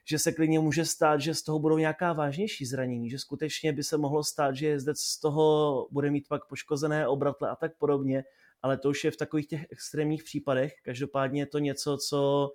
[0.06, 3.84] že se klidně může stát, že z toho budou nějaká vážnější zranění, že skutečně by
[3.84, 8.24] se mohlo stát, že jezdec z toho bude mít pak poškozené obratle a tak podobně,
[8.62, 10.74] ale to už je v takových těch extrémních případech.
[10.84, 12.52] Každopádně je to něco, co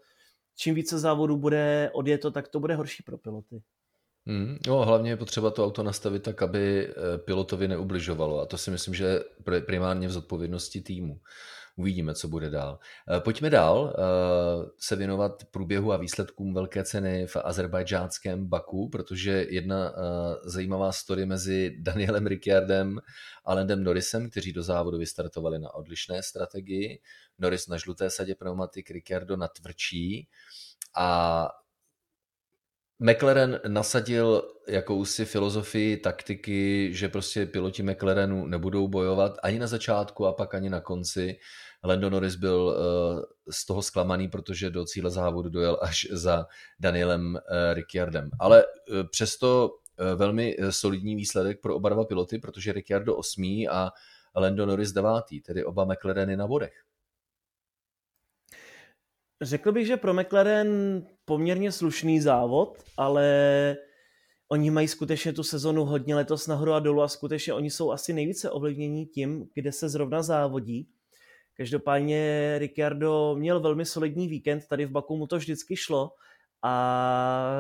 [0.57, 3.63] čím více závodů bude odjeto, tak to bude horší pro piloty.
[4.27, 8.59] Mm, no, hlavně je potřeba to auto nastavit tak, aby eh, pilotovi neubližovalo a to
[8.59, 9.21] si myslím, že
[9.53, 11.21] je primárně v zodpovědnosti týmu.
[11.77, 12.79] Uvidíme, co bude dál.
[13.17, 19.47] Eh, pojďme dál eh, se věnovat průběhu a výsledkům velké ceny v azerbajdžánském Baku, protože
[19.51, 19.93] jedna
[20.45, 23.01] zajímavá story mezi Danielem Ricciardem
[23.45, 27.01] a Landem Norrisem, kteří do závodu vystartovali na odlišné strategii.
[27.39, 30.29] Norris na žluté sadě pneumatik, Ricciardo na tvrdší
[30.97, 31.49] a
[33.05, 40.33] McLaren nasadil jakousi filozofii, taktiky, že prostě piloti McLarenu nebudou bojovat ani na začátku a
[40.33, 41.37] pak ani na konci.
[41.85, 46.47] Lando Norris byl uh, z toho zklamaný, protože do cíle závodu dojel až za
[46.81, 47.41] Danielem uh,
[47.75, 48.31] Ricciardem.
[48.41, 49.71] Ale uh, přesto
[50.17, 53.91] velmi solidní výsledek pro oba dva piloty, protože Ricciardo osmý a
[54.37, 56.75] Lando Norris devátý, tedy oba McLareny na bodech.
[59.43, 63.77] Řekl bych, že pro McLaren poměrně slušný závod, ale
[64.49, 68.13] oni mají skutečně tu sezonu hodně letos nahoru a dolů a skutečně oni jsou asi
[68.13, 70.89] nejvíce ovlivnění tím, kde se zrovna závodí.
[71.57, 76.11] Každopádně Ricciardo měl velmi solidní víkend, tady v Baku mu to vždycky šlo
[76.63, 77.57] a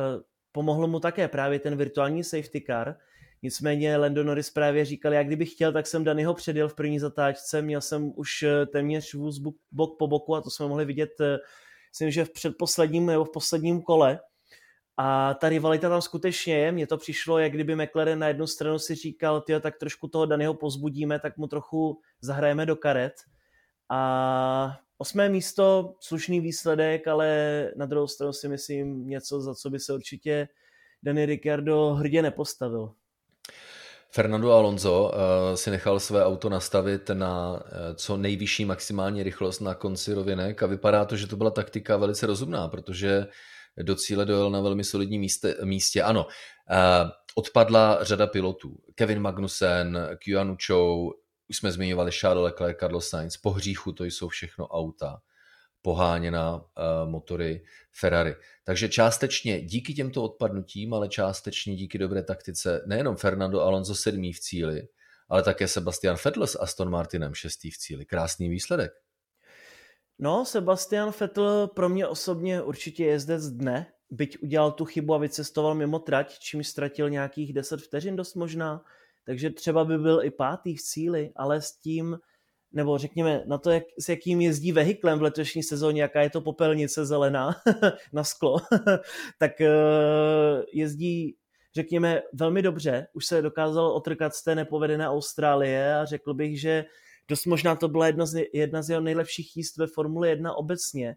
[0.52, 2.96] pomohlo mu také právě ten virtuální safety car.
[3.42, 7.62] Nicméně Lando Norris právě říkal, jak kdybych chtěl, tak jsem Danyho předjel v první zatáčce,
[7.62, 9.38] měl jsem už téměř vůz
[9.72, 11.10] bok po boku a to jsme mohli vidět
[11.94, 14.20] myslím, že v předposledním nebo v posledním kole.
[14.96, 16.72] A ta rivalita tam skutečně je.
[16.72, 20.26] Mně to přišlo, jak kdyby McLaren na jednu stranu si říkal, tyjo, tak trošku toho
[20.26, 23.14] Daného pozbudíme, tak mu trochu zahrajeme do karet.
[23.90, 29.80] A osmé místo, slušný výsledek, ale na druhou stranu si myslím něco, za co by
[29.80, 30.48] se určitě
[31.02, 32.94] Danny Ricciardo hrdě nepostavil.
[34.14, 37.58] Fernando Alonso uh, si nechal své auto nastavit na uh,
[37.94, 42.26] co nejvyšší maximální rychlost na konci rovinek a vypadá to, že to byla taktika velice
[42.26, 43.26] rozumná, protože
[43.82, 45.56] do cíle dojel na velmi solidní místě.
[45.64, 46.02] místě.
[46.02, 48.76] Ano, uh, odpadla řada pilotů.
[48.94, 51.12] Kevin Magnussen, Qianu Chou,
[51.48, 55.20] už jsme zmiňovali Charles Leclerc, Carlos Sainz, po hříchu to jsou všechno auta
[55.84, 56.64] poháněna uh,
[57.10, 58.34] motory Ferrari.
[58.64, 64.40] Takže částečně díky těmto odpadnutím, ale částečně díky dobré taktice nejenom Fernando Alonso sedmý v
[64.40, 64.88] cíli,
[65.28, 68.04] ale také Sebastian Vettel s Aston Martinem šestý v cíli.
[68.04, 68.92] Krásný výsledek.
[70.18, 75.74] No, Sebastian Vettel pro mě osobně určitě jezdec dne, byť udělal tu chybu a vycestoval
[75.74, 78.84] mimo trať, čím ztratil nějakých 10 vteřin dost možná,
[79.26, 82.18] takže třeba by byl i pátý v cíli, ale s tím
[82.74, 86.40] nebo řekněme na to, jak, s jakým jezdí vehiklem v letošní sezóně, jaká je to
[86.40, 87.56] popelnice zelená
[88.12, 88.56] na sklo,
[89.38, 89.70] tak eh,
[90.72, 91.36] jezdí
[91.74, 93.06] řekněme, velmi dobře.
[93.12, 96.84] Už se dokázal otrkat z té nepovedené Austrálie a řekl bych, že
[97.28, 101.16] dost možná to byla jedna z, jedna z jeho nejlepších jíst ve Formule 1 obecně,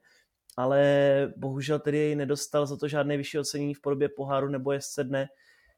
[0.58, 5.28] ale bohužel tedy nedostal za to žádné vyšší ocenění v podobě poháru nebo jezdce dne,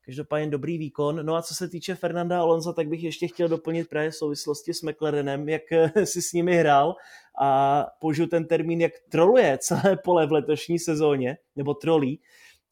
[0.09, 1.25] Každopádně dobrý výkon.
[1.25, 4.73] No a co se týče Fernanda Alonso, tak bych ještě chtěl doplnit právě v souvislosti
[4.73, 5.61] s McLarenem, jak
[6.03, 6.95] si s nimi hrál
[7.41, 12.19] a použiju ten termín, jak troluje celé pole v letošní sezóně, nebo trolí,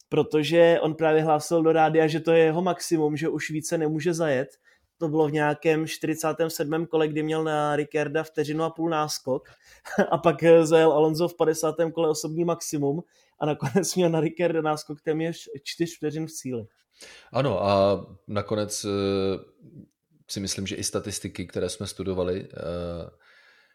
[0.08, 4.14] protože on právě hlásil do rádia, že to je jeho maximum, že už více nemůže
[4.14, 4.48] zajet.
[4.96, 6.86] To bylo v nějakém 47.
[6.86, 9.48] kole, kdy měl na Ricciarda vteřinu a půl náskok
[10.10, 11.74] a pak zajel Alonso v 50.
[11.94, 13.02] kole osobní maximum
[13.40, 16.66] a nakonec měl na Ricciarda náskok téměř 4 vteřin v cíli.
[17.32, 18.88] Ano a nakonec eh,
[20.30, 23.10] si myslím, že i statistiky, které jsme studovali eh,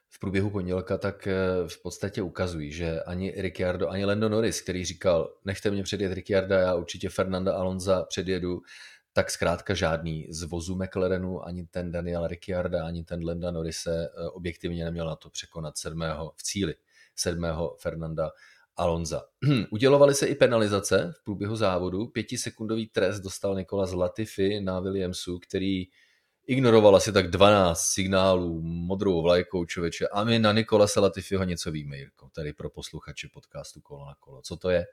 [0.10, 1.34] v průběhu pondělka, tak eh,
[1.68, 6.60] v podstatě ukazují, že ani Ricciardo, ani Lando Norris, který říkal, nechte mě předjet Ricciarda,
[6.60, 8.62] já určitě Fernanda Alonza předjedu,
[9.14, 14.86] tak zkrátka žádný z vozu McLarenu, ani ten Daniel Ricciarda, ani ten Landa Norrise objektivně
[14.86, 16.76] neměl na to překonat sedmého v cíli,
[17.16, 18.32] sedmého Fernanda
[18.78, 19.22] Alonza.
[19.72, 22.08] Udělovaly se i penalizace v průběhu závodu.
[22.08, 25.86] Pětisekundový trest dostal Nikola Latifi na Williamsu, který
[26.48, 30.08] ignoroval asi tak 12 signálů modrou vlajkou člověče.
[30.08, 34.42] A my na Nikola Latifiho něco víme, Jirko, tady pro posluchače podcastu Kolo na kolo.
[34.42, 34.86] Co to je?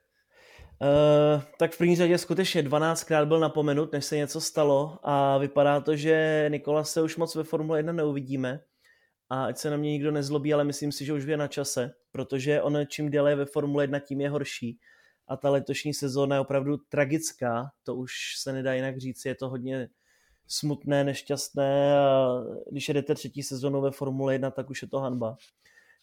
[0.83, 5.81] Uh, tak v první řadě skutečně 12krát byl napomenut, než se něco stalo a vypadá
[5.81, 8.61] to, že Nikola se už moc ve Formule 1 neuvidíme
[9.31, 11.95] a ať se na mě nikdo nezlobí, ale myslím si, že už je na čase,
[12.12, 14.79] protože on čím déle je ve Formule 1, tím je horší.
[15.29, 19.49] A ta letošní sezóna je opravdu tragická, to už se nedá jinak říct, je to
[19.49, 19.88] hodně
[20.47, 22.35] smutné, nešťastné a
[22.71, 25.37] když jedete třetí sezónu ve Formule 1, tak už je to hanba.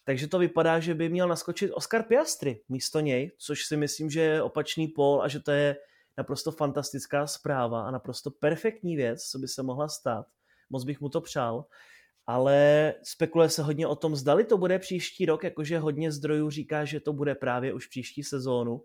[0.04, 4.20] Takže to vypadá, že by měl naskočit Oscar Piastri místo něj, což si myslím, že
[4.20, 5.76] je opačný pól a že to je
[6.18, 10.26] naprosto fantastická zpráva a naprosto perfektní věc, co by se mohla stát.
[10.70, 11.64] Moc bych mu to přál
[12.28, 16.84] ale spekuluje se hodně o tom, zdali to bude příští rok, jakože hodně zdrojů říká,
[16.84, 18.82] že to bude právě už příští sezónu.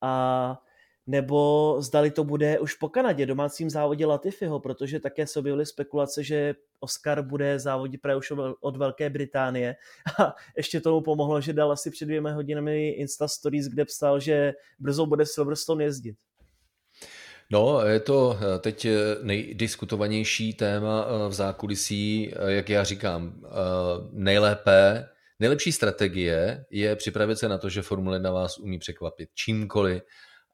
[0.00, 0.62] A
[1.06, 6.24] nebo zdali to bude už po Kanadě, domácím závodě Latifiho, protože také se objevily spekulace,
[6.24, 9.76] že Oscar bude závodit právě už od Velké Británie
[10.20, 14.52] a ještě tomu pomohlo, že dal asi před dvěma hodinami Insta Stories, kde psal, že
[14.78, 16.16] brzo bude Silverstone jezdit.
[17.50, 23.42] No, je to eh, teď eh, nejdiskutovanější téma eh, v zákulisí, jak já říkám,
[24.12, 25.08] nejlépe,
[25.40, 30.02] nejlepší strategie je připravit se na to, že Formule na vás umí překvapit čímkoliv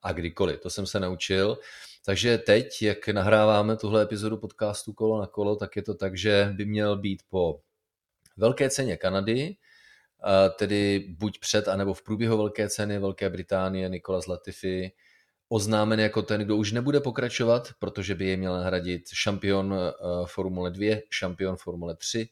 [0.03, 0.61] a kdykoliv.
[0.61, 1.59] To jsem se naučil.
[2.05, 6.53] Takže teď, jak nahráváme tuhle epizodu podcastu Kolo na kolo, tak je to tak, že
[6.57, 7.61] by měl být po
[8.36, 9.57] velké ceně Kanady,
[10.59, 14.93] tedy buď před, anebo v průběhu velké ceny Velké Británie Nikolas Latifi,
[15.53, 19.92] oznámen jako ten, kdo už nebude pokračovat, protože by je měl nahradit šampion eh,
[20.26, 22.28] Formule 2, šampion Formule 3,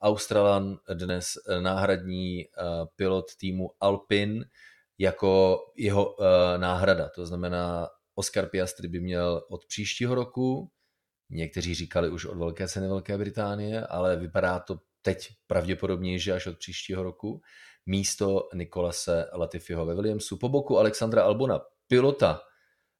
[0.00, 2.48] Australan, dnes eh, náhradní eh,
[2.96, 4.44] pilot týmu Alpin
[4.98, 6.16] jako jeho
[6.56, 7.08] náhrada.
[7.08, 10.70] To znamená, Oscar Piastri by měl od příštího roku,
[11.30, 16.46] někteří říkali už od velké ceny Velké Británie, ale vypadá to teď pravděpodobně, že až
[16.46, 17.40] od příštího roku,
[17.86, 20.36] místo Nikolase Latifiho ve Williamsu.
[20.36, 22.40] Po boku Alexandra Albona, pilota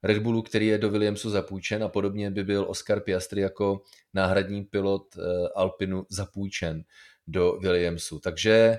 [0.04, 3.82] Red Bullu, který je do Williamsu zapůjčen a podobně by byl Oscar Piastri jako
[4.14, 6.84] náhradní pilot eh, Alpinu zapůjčen
[7.26, 8.20] do Williamsu.
[8.20, 8.78] Takže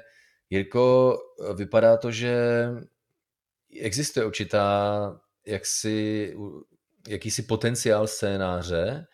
[0.49, 1.17] Jirko,
[1.55, 2.67] vypadá to, že
[3.81, 6.35] existuje určitá jaksi,
[7.07, 9.07] jakýsi potenciál scénáře,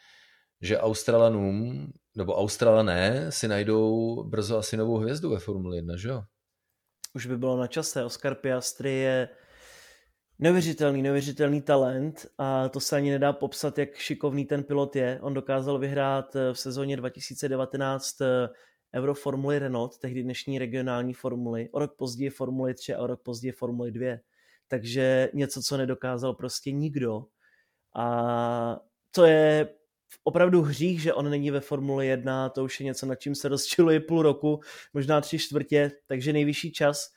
[0.61, 6.23] že Australanům nebo Australané si najdou brzo asi novou hvězdu ve Formuli 1, že jo?
[7.13, 8.03] Už by bylo na čase.
[8.03, 9.29] Oscar Piastri je
[10.41, 15.19] neuvěřitelný, neuvěřitelný talent a to se ani nedá popsat, jak šikovný ten pilot je.
[15.21, 18.49] On dokázal vyhrát eh, v sezóně 2019 eh,
[18.95, 23.51] Euroformuly Renault, tehdy dnešní regionální formuly, o rok později Formuly 3 a o rok později
[23.51, 24.17] Formuly 2.
[24.67, 27.25] Takže něco, co nedokázal prostě nikdo.
[27.95, 28.79] A
[29.11, 29.69] to je
[30.23, 33.47] opravdu hřích, že on není ve Formuli 1, to už je něco, nad čím se
[33.47, 34.59] rozčiluje půl roku,
[34.93, 37.09] možná tři čtvrtě, takže nejvyšší čas,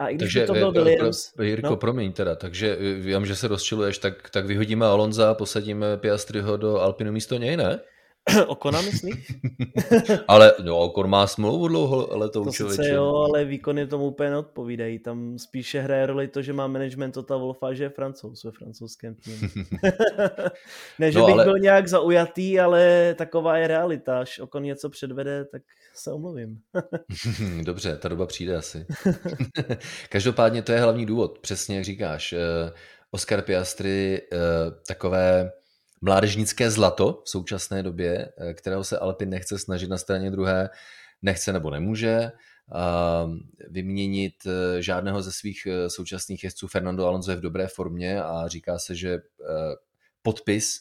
[0.00, 1.32] a i když takže, by to byl eh, Williams...
[1.32, 1.76] Pro, Jirko, no.
[1.76, 6.56] promiň teda, takže eh, vím, že se rozčiluješ, tak, tak vyhodíme Alonza a posadíme Piastriho
[6.56, 7.80] do Alpinu místo něj, ne?
[8.46, 9.32] Okona myslíš?
[10.28, 14.98] ale no, Okon má smlouvu dlouho letou To sice jo, ale výkony tomu úplně neodpovídají.
[14.98, 19.14] Tam spíše hraje roli to, že má management Tota Wolfa, že je francouz ve francouzském
[19.14, 19.38] týmu.
[20.98, 21.44] ne, že no, bych ale...
[21.44, 24.20] byl nějak zaujatý, ale taková je realita.
[24.20, 25.62] Až Okon něco předvede, tak
[25.94, 26.58] se omluvím.
[27.62, 28.86] Dobře, ta doba přijde asi.
[30.08, 32.32] Každopádně to je hlavní důvod, přesně jak říkáš.
[32.32, 32.72] Eh,
[33.10, 34.36] Oscar Piastri eh,
[34.86, 35.52] takové
[36.00, 40.70] mládežnické zlato v současné době, eh, kterého se Alpin nechce snažit na straně druhé,
[41.22, 42.32] nechce nebo nemůže
[43.70, 44.34] vyměnit
[44.78, 46.68] žádného ze svých současných jezdců.
[46.68, 49.18] Fernando Alonso je v dobré formě a říká se, že
[50.22, 50.80] podpis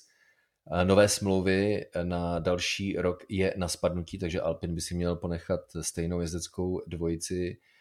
[0.84, 6.22] nové smlouvy na další rok je na spadnutí, takže Alpin by si měl ponechat stejnou
[6.22, 7.79] jezdeckou dvojici, eh,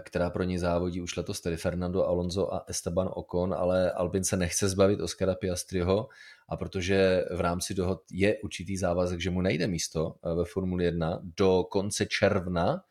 [0.00, 4.36] která pro ní závodí už letos, tedy Fernando Alonso a Esteban Ocon, ale Alpin se
[4.36, 6.08] nechce zbavit Oscara Piastriho
[6.48, 10.84] a protože v rámci dohod je určitý závazek, že mu nejde místo eh, ve Formuli
[10.84, 12.82] 1 do konce června,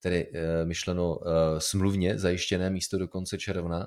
[0.00, 1.18] tedy eh, myšleno
[1.58, 3.86] smluvně zajištěné místo do konce června,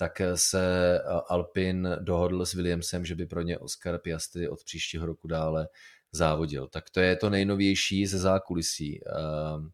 [0.00, 5.06] tak se eh, Alpin dohodl s Williamsem, že by pro ně Oscar Piastri od příštího
[5.06, 5.68] roku dále
[6.12, 6.68] závodil.
[6.68, 9.70] Tak to je to nejnovější ze zákulisí ehm,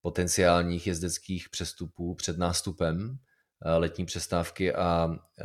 [0.00, 3.18] potenciálních jezdeckých přestupů před nástupem
[3.64, 5.44] eh, letní přestávky a eh,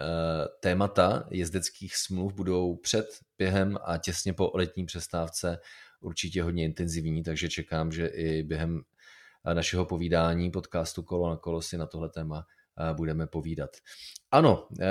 [0.59, 3.05] témata jezdeckých smluv budou před,
[3.37, 5.59] během a těsně po letní přestávce
[6.01, 8.81] určitě hodně intenzivní, takže čekám, že i během
[9.53, 12.45] našeho povídání podcastu Kolo na kolo si na tohle téma
[12.93, 13.69] budeme povídat.
[14.31, 14.85] Ano, eh,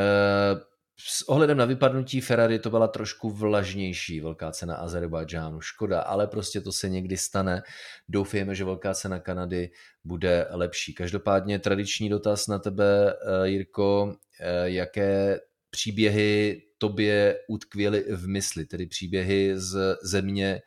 [0.99, 5.61] s ohledem na vypadnutí Ferrari to byla trošku vlažnější velká cena Azerbajdžánu.
[5.61, 7.62] Škoda, ale prostě to se někdy stane.
[8.09, 9.70] Doufejme, že velká cena Kanady
[10.05, 10.95] bude lepší.
[10.95, 15.40] Každopádně tradiční dotaz na tebe, eh, Jirko, eh, jaké
[15.70, 20.61] příběhy tobě utkvěly v mysli, tedy příběhy z země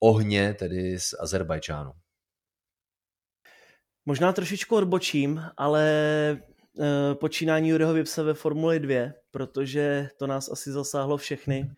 [0.00, 1.92] ohně, tedy z Azerbajdžánu?
[4.06, 5.82] Možná trošičku odbočím, ale
[7.14, 11.70] počínání Juryho Vipse ve Formuli 2, protože to nás asi zasáhlo všechny.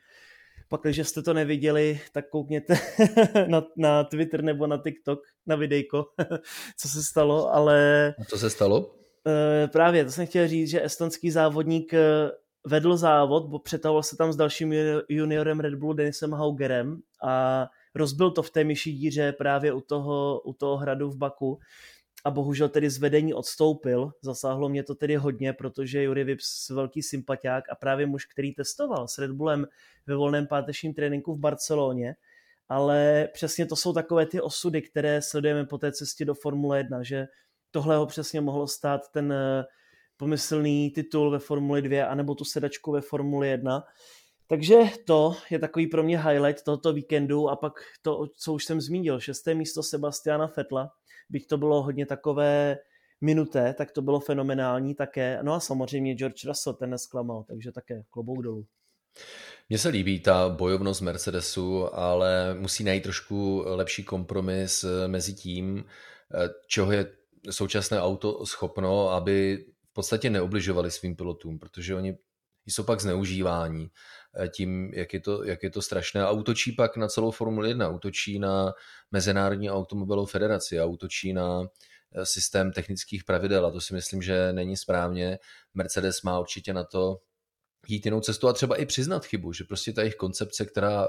[0.68, 2.74] Pak, když jste to neviděli, tak koukněte
[3.46, 6.06] na, na Twitter nebo na TikTok, na videjko,
[6.76, 8.14] co se stalo, ale...
[8.20, 8.94] A co se stalo?
[9.26, 12.30] Eh, právě, to jsem chtěl říct, že estonský závodník eh,
[12.66, 14.74] vedl závod, bo přetahoval se tam s dalším
[15.08, 20.40] juniorem Red Bullu Denisem Haugerem a rozbil to v té myší díře právě u toho,
[20.40, 21.58] u toho hradu v Baku
[22.24, 24.12] a bohužel tedy z vedení odstoupil.
[24.22, 29.08] Zasáhlo mě to tedy hodně, protože Juri Vips velký sympatiák a právě muž, který testoval
[29.08, 29.66] s Red Bullem
[30.06, 32.16] ve volném pátečním tréninku v Barceloně,
[32.68, 37.02] ale přesně to jsou takové ty osudy, které sledujeme po té cestě do Formule 1,
[37.02, 37.26] že
[37.70, 39.64] tohle ho přesně mohlo stát ten eh,
[40.16, 43.84] pomyslný titul ve Formuli 2 anebo tu sedačku ve Formuli 1.
[44.50, 47.72] Takže to je takový pro mě highlight tohoto víkendu a pak
[48.02, 50.90] to, co už jsem zmínil, šesté místo Sebastiana Fetla,
[51.30, 52.78] byť to bylo hodně takové
[53.20, 55.38] minuté, tak to bylo fenomenální také.
[55.42, 58.66] No a samozřejmě George Russell, ten nesklamal, takže také klobouk dolů.
[59.68, 65.84] Mně se líbí ta bojovnost Mercedesu, ale musí najít trošku lepší kompromis mezi tím,
[66.66, 67.12] čeho je
[67.50, 72.18] současné auto schopno, aby v podstatě neobližovali svým pilotům, protože oni
[72.66, 73.88] jsou pak zneužívání
[74.48, 76.22] tím, jak je, to, jak je to strašné.
[76.22, 78.72] A útočí pak na celou Formuli 1, útočí na
[79.10, 84.52] Mezinárodní automobilovou federaci a útočí na eh, systém technických pravidel a to si myslím, že
[84.52, 85.38] není správně.
[85.74, 87.18] Mercedes má určitě na to
[87.88, 91.08] jít jinou cestu a třeba i přiznat chybu, že prostě ta jejich koncepce, která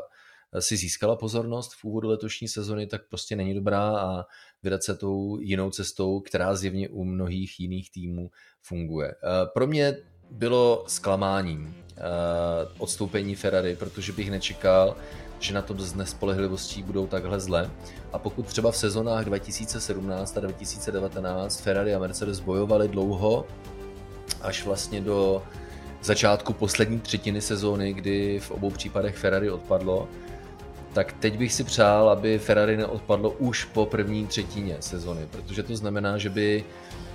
[0.54, 4.24] eh, si získala pozornost v úvodu letošní sezony, tak prostě není dobrá a
[4.64, 8.30] vydat se tou jinou cestou, která zjevně u mnohých jiných týmů
[8.62, 9.12] funguje.
[9.12, 9.98] Eh, pro mě
[10.32, 11.76] bylo zklamáním
[12.78, 14.96] odstoupení Ferrari, protože bych nečekal,
[15.40, 17.70] že na tom s nespolehlivostí budou takhle zle.
[18.14, 23.46] A pokud třeba v sezonách 2017 a 2019 Ferrari a Mercedes bojovali dlouho,
[24.42, 25.44] až vlastně do
[26.02, 30.08] začátku poslední třetiny sezóny, kdy v obou případech Ferrari odpadlo,
[30.94, 35.76] tak teď bych si přál, aby Ferrari neodpadlo už po první třetině sezony, protože to
[35.76, 36.64] znamená, že by
[37.02, 37.09] Eh,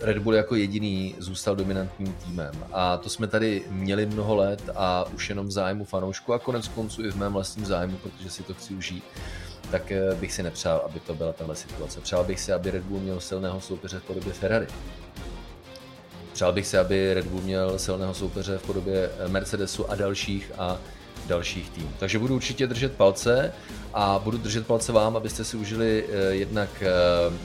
[0.00, 2.54] Red Bull jako jediný zůstal dominantním týmem.
[2.72, 6.68] A to jsme tady měli mnoho let a už jenom v zájmu fanoušku a konec
[6.68, 9.04] konců i v mém vlastním zájmu, protože si to chci užít,
[9.70, 12.00] tak eh, bych si nepřál, aby to byla tahle situace.
[12.00, 14.66] Přál bych si, aby Red Bull měl silného soupeře v podobě Ferrari.
[16.32, 20.52] Přál bych si, aby Red Bull měl silného soupeře v podobě eh, Mercedesu a dalších
[20.58, 20.78] a
[21.26, 21.88] dalších týmů.
[21.98, 23.52] Takže budu určitě držet palce
[23.94, 26.82] a budu držet palce vám, abyste si užili jednak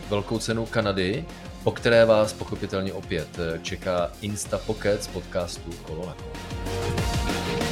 [0.10, 1.26] velkou cenu Kanady
[1.64, 7.69] po které vás pochopitelně opět eh, čeká Insta Pocket z podcastu Kolo na kolo.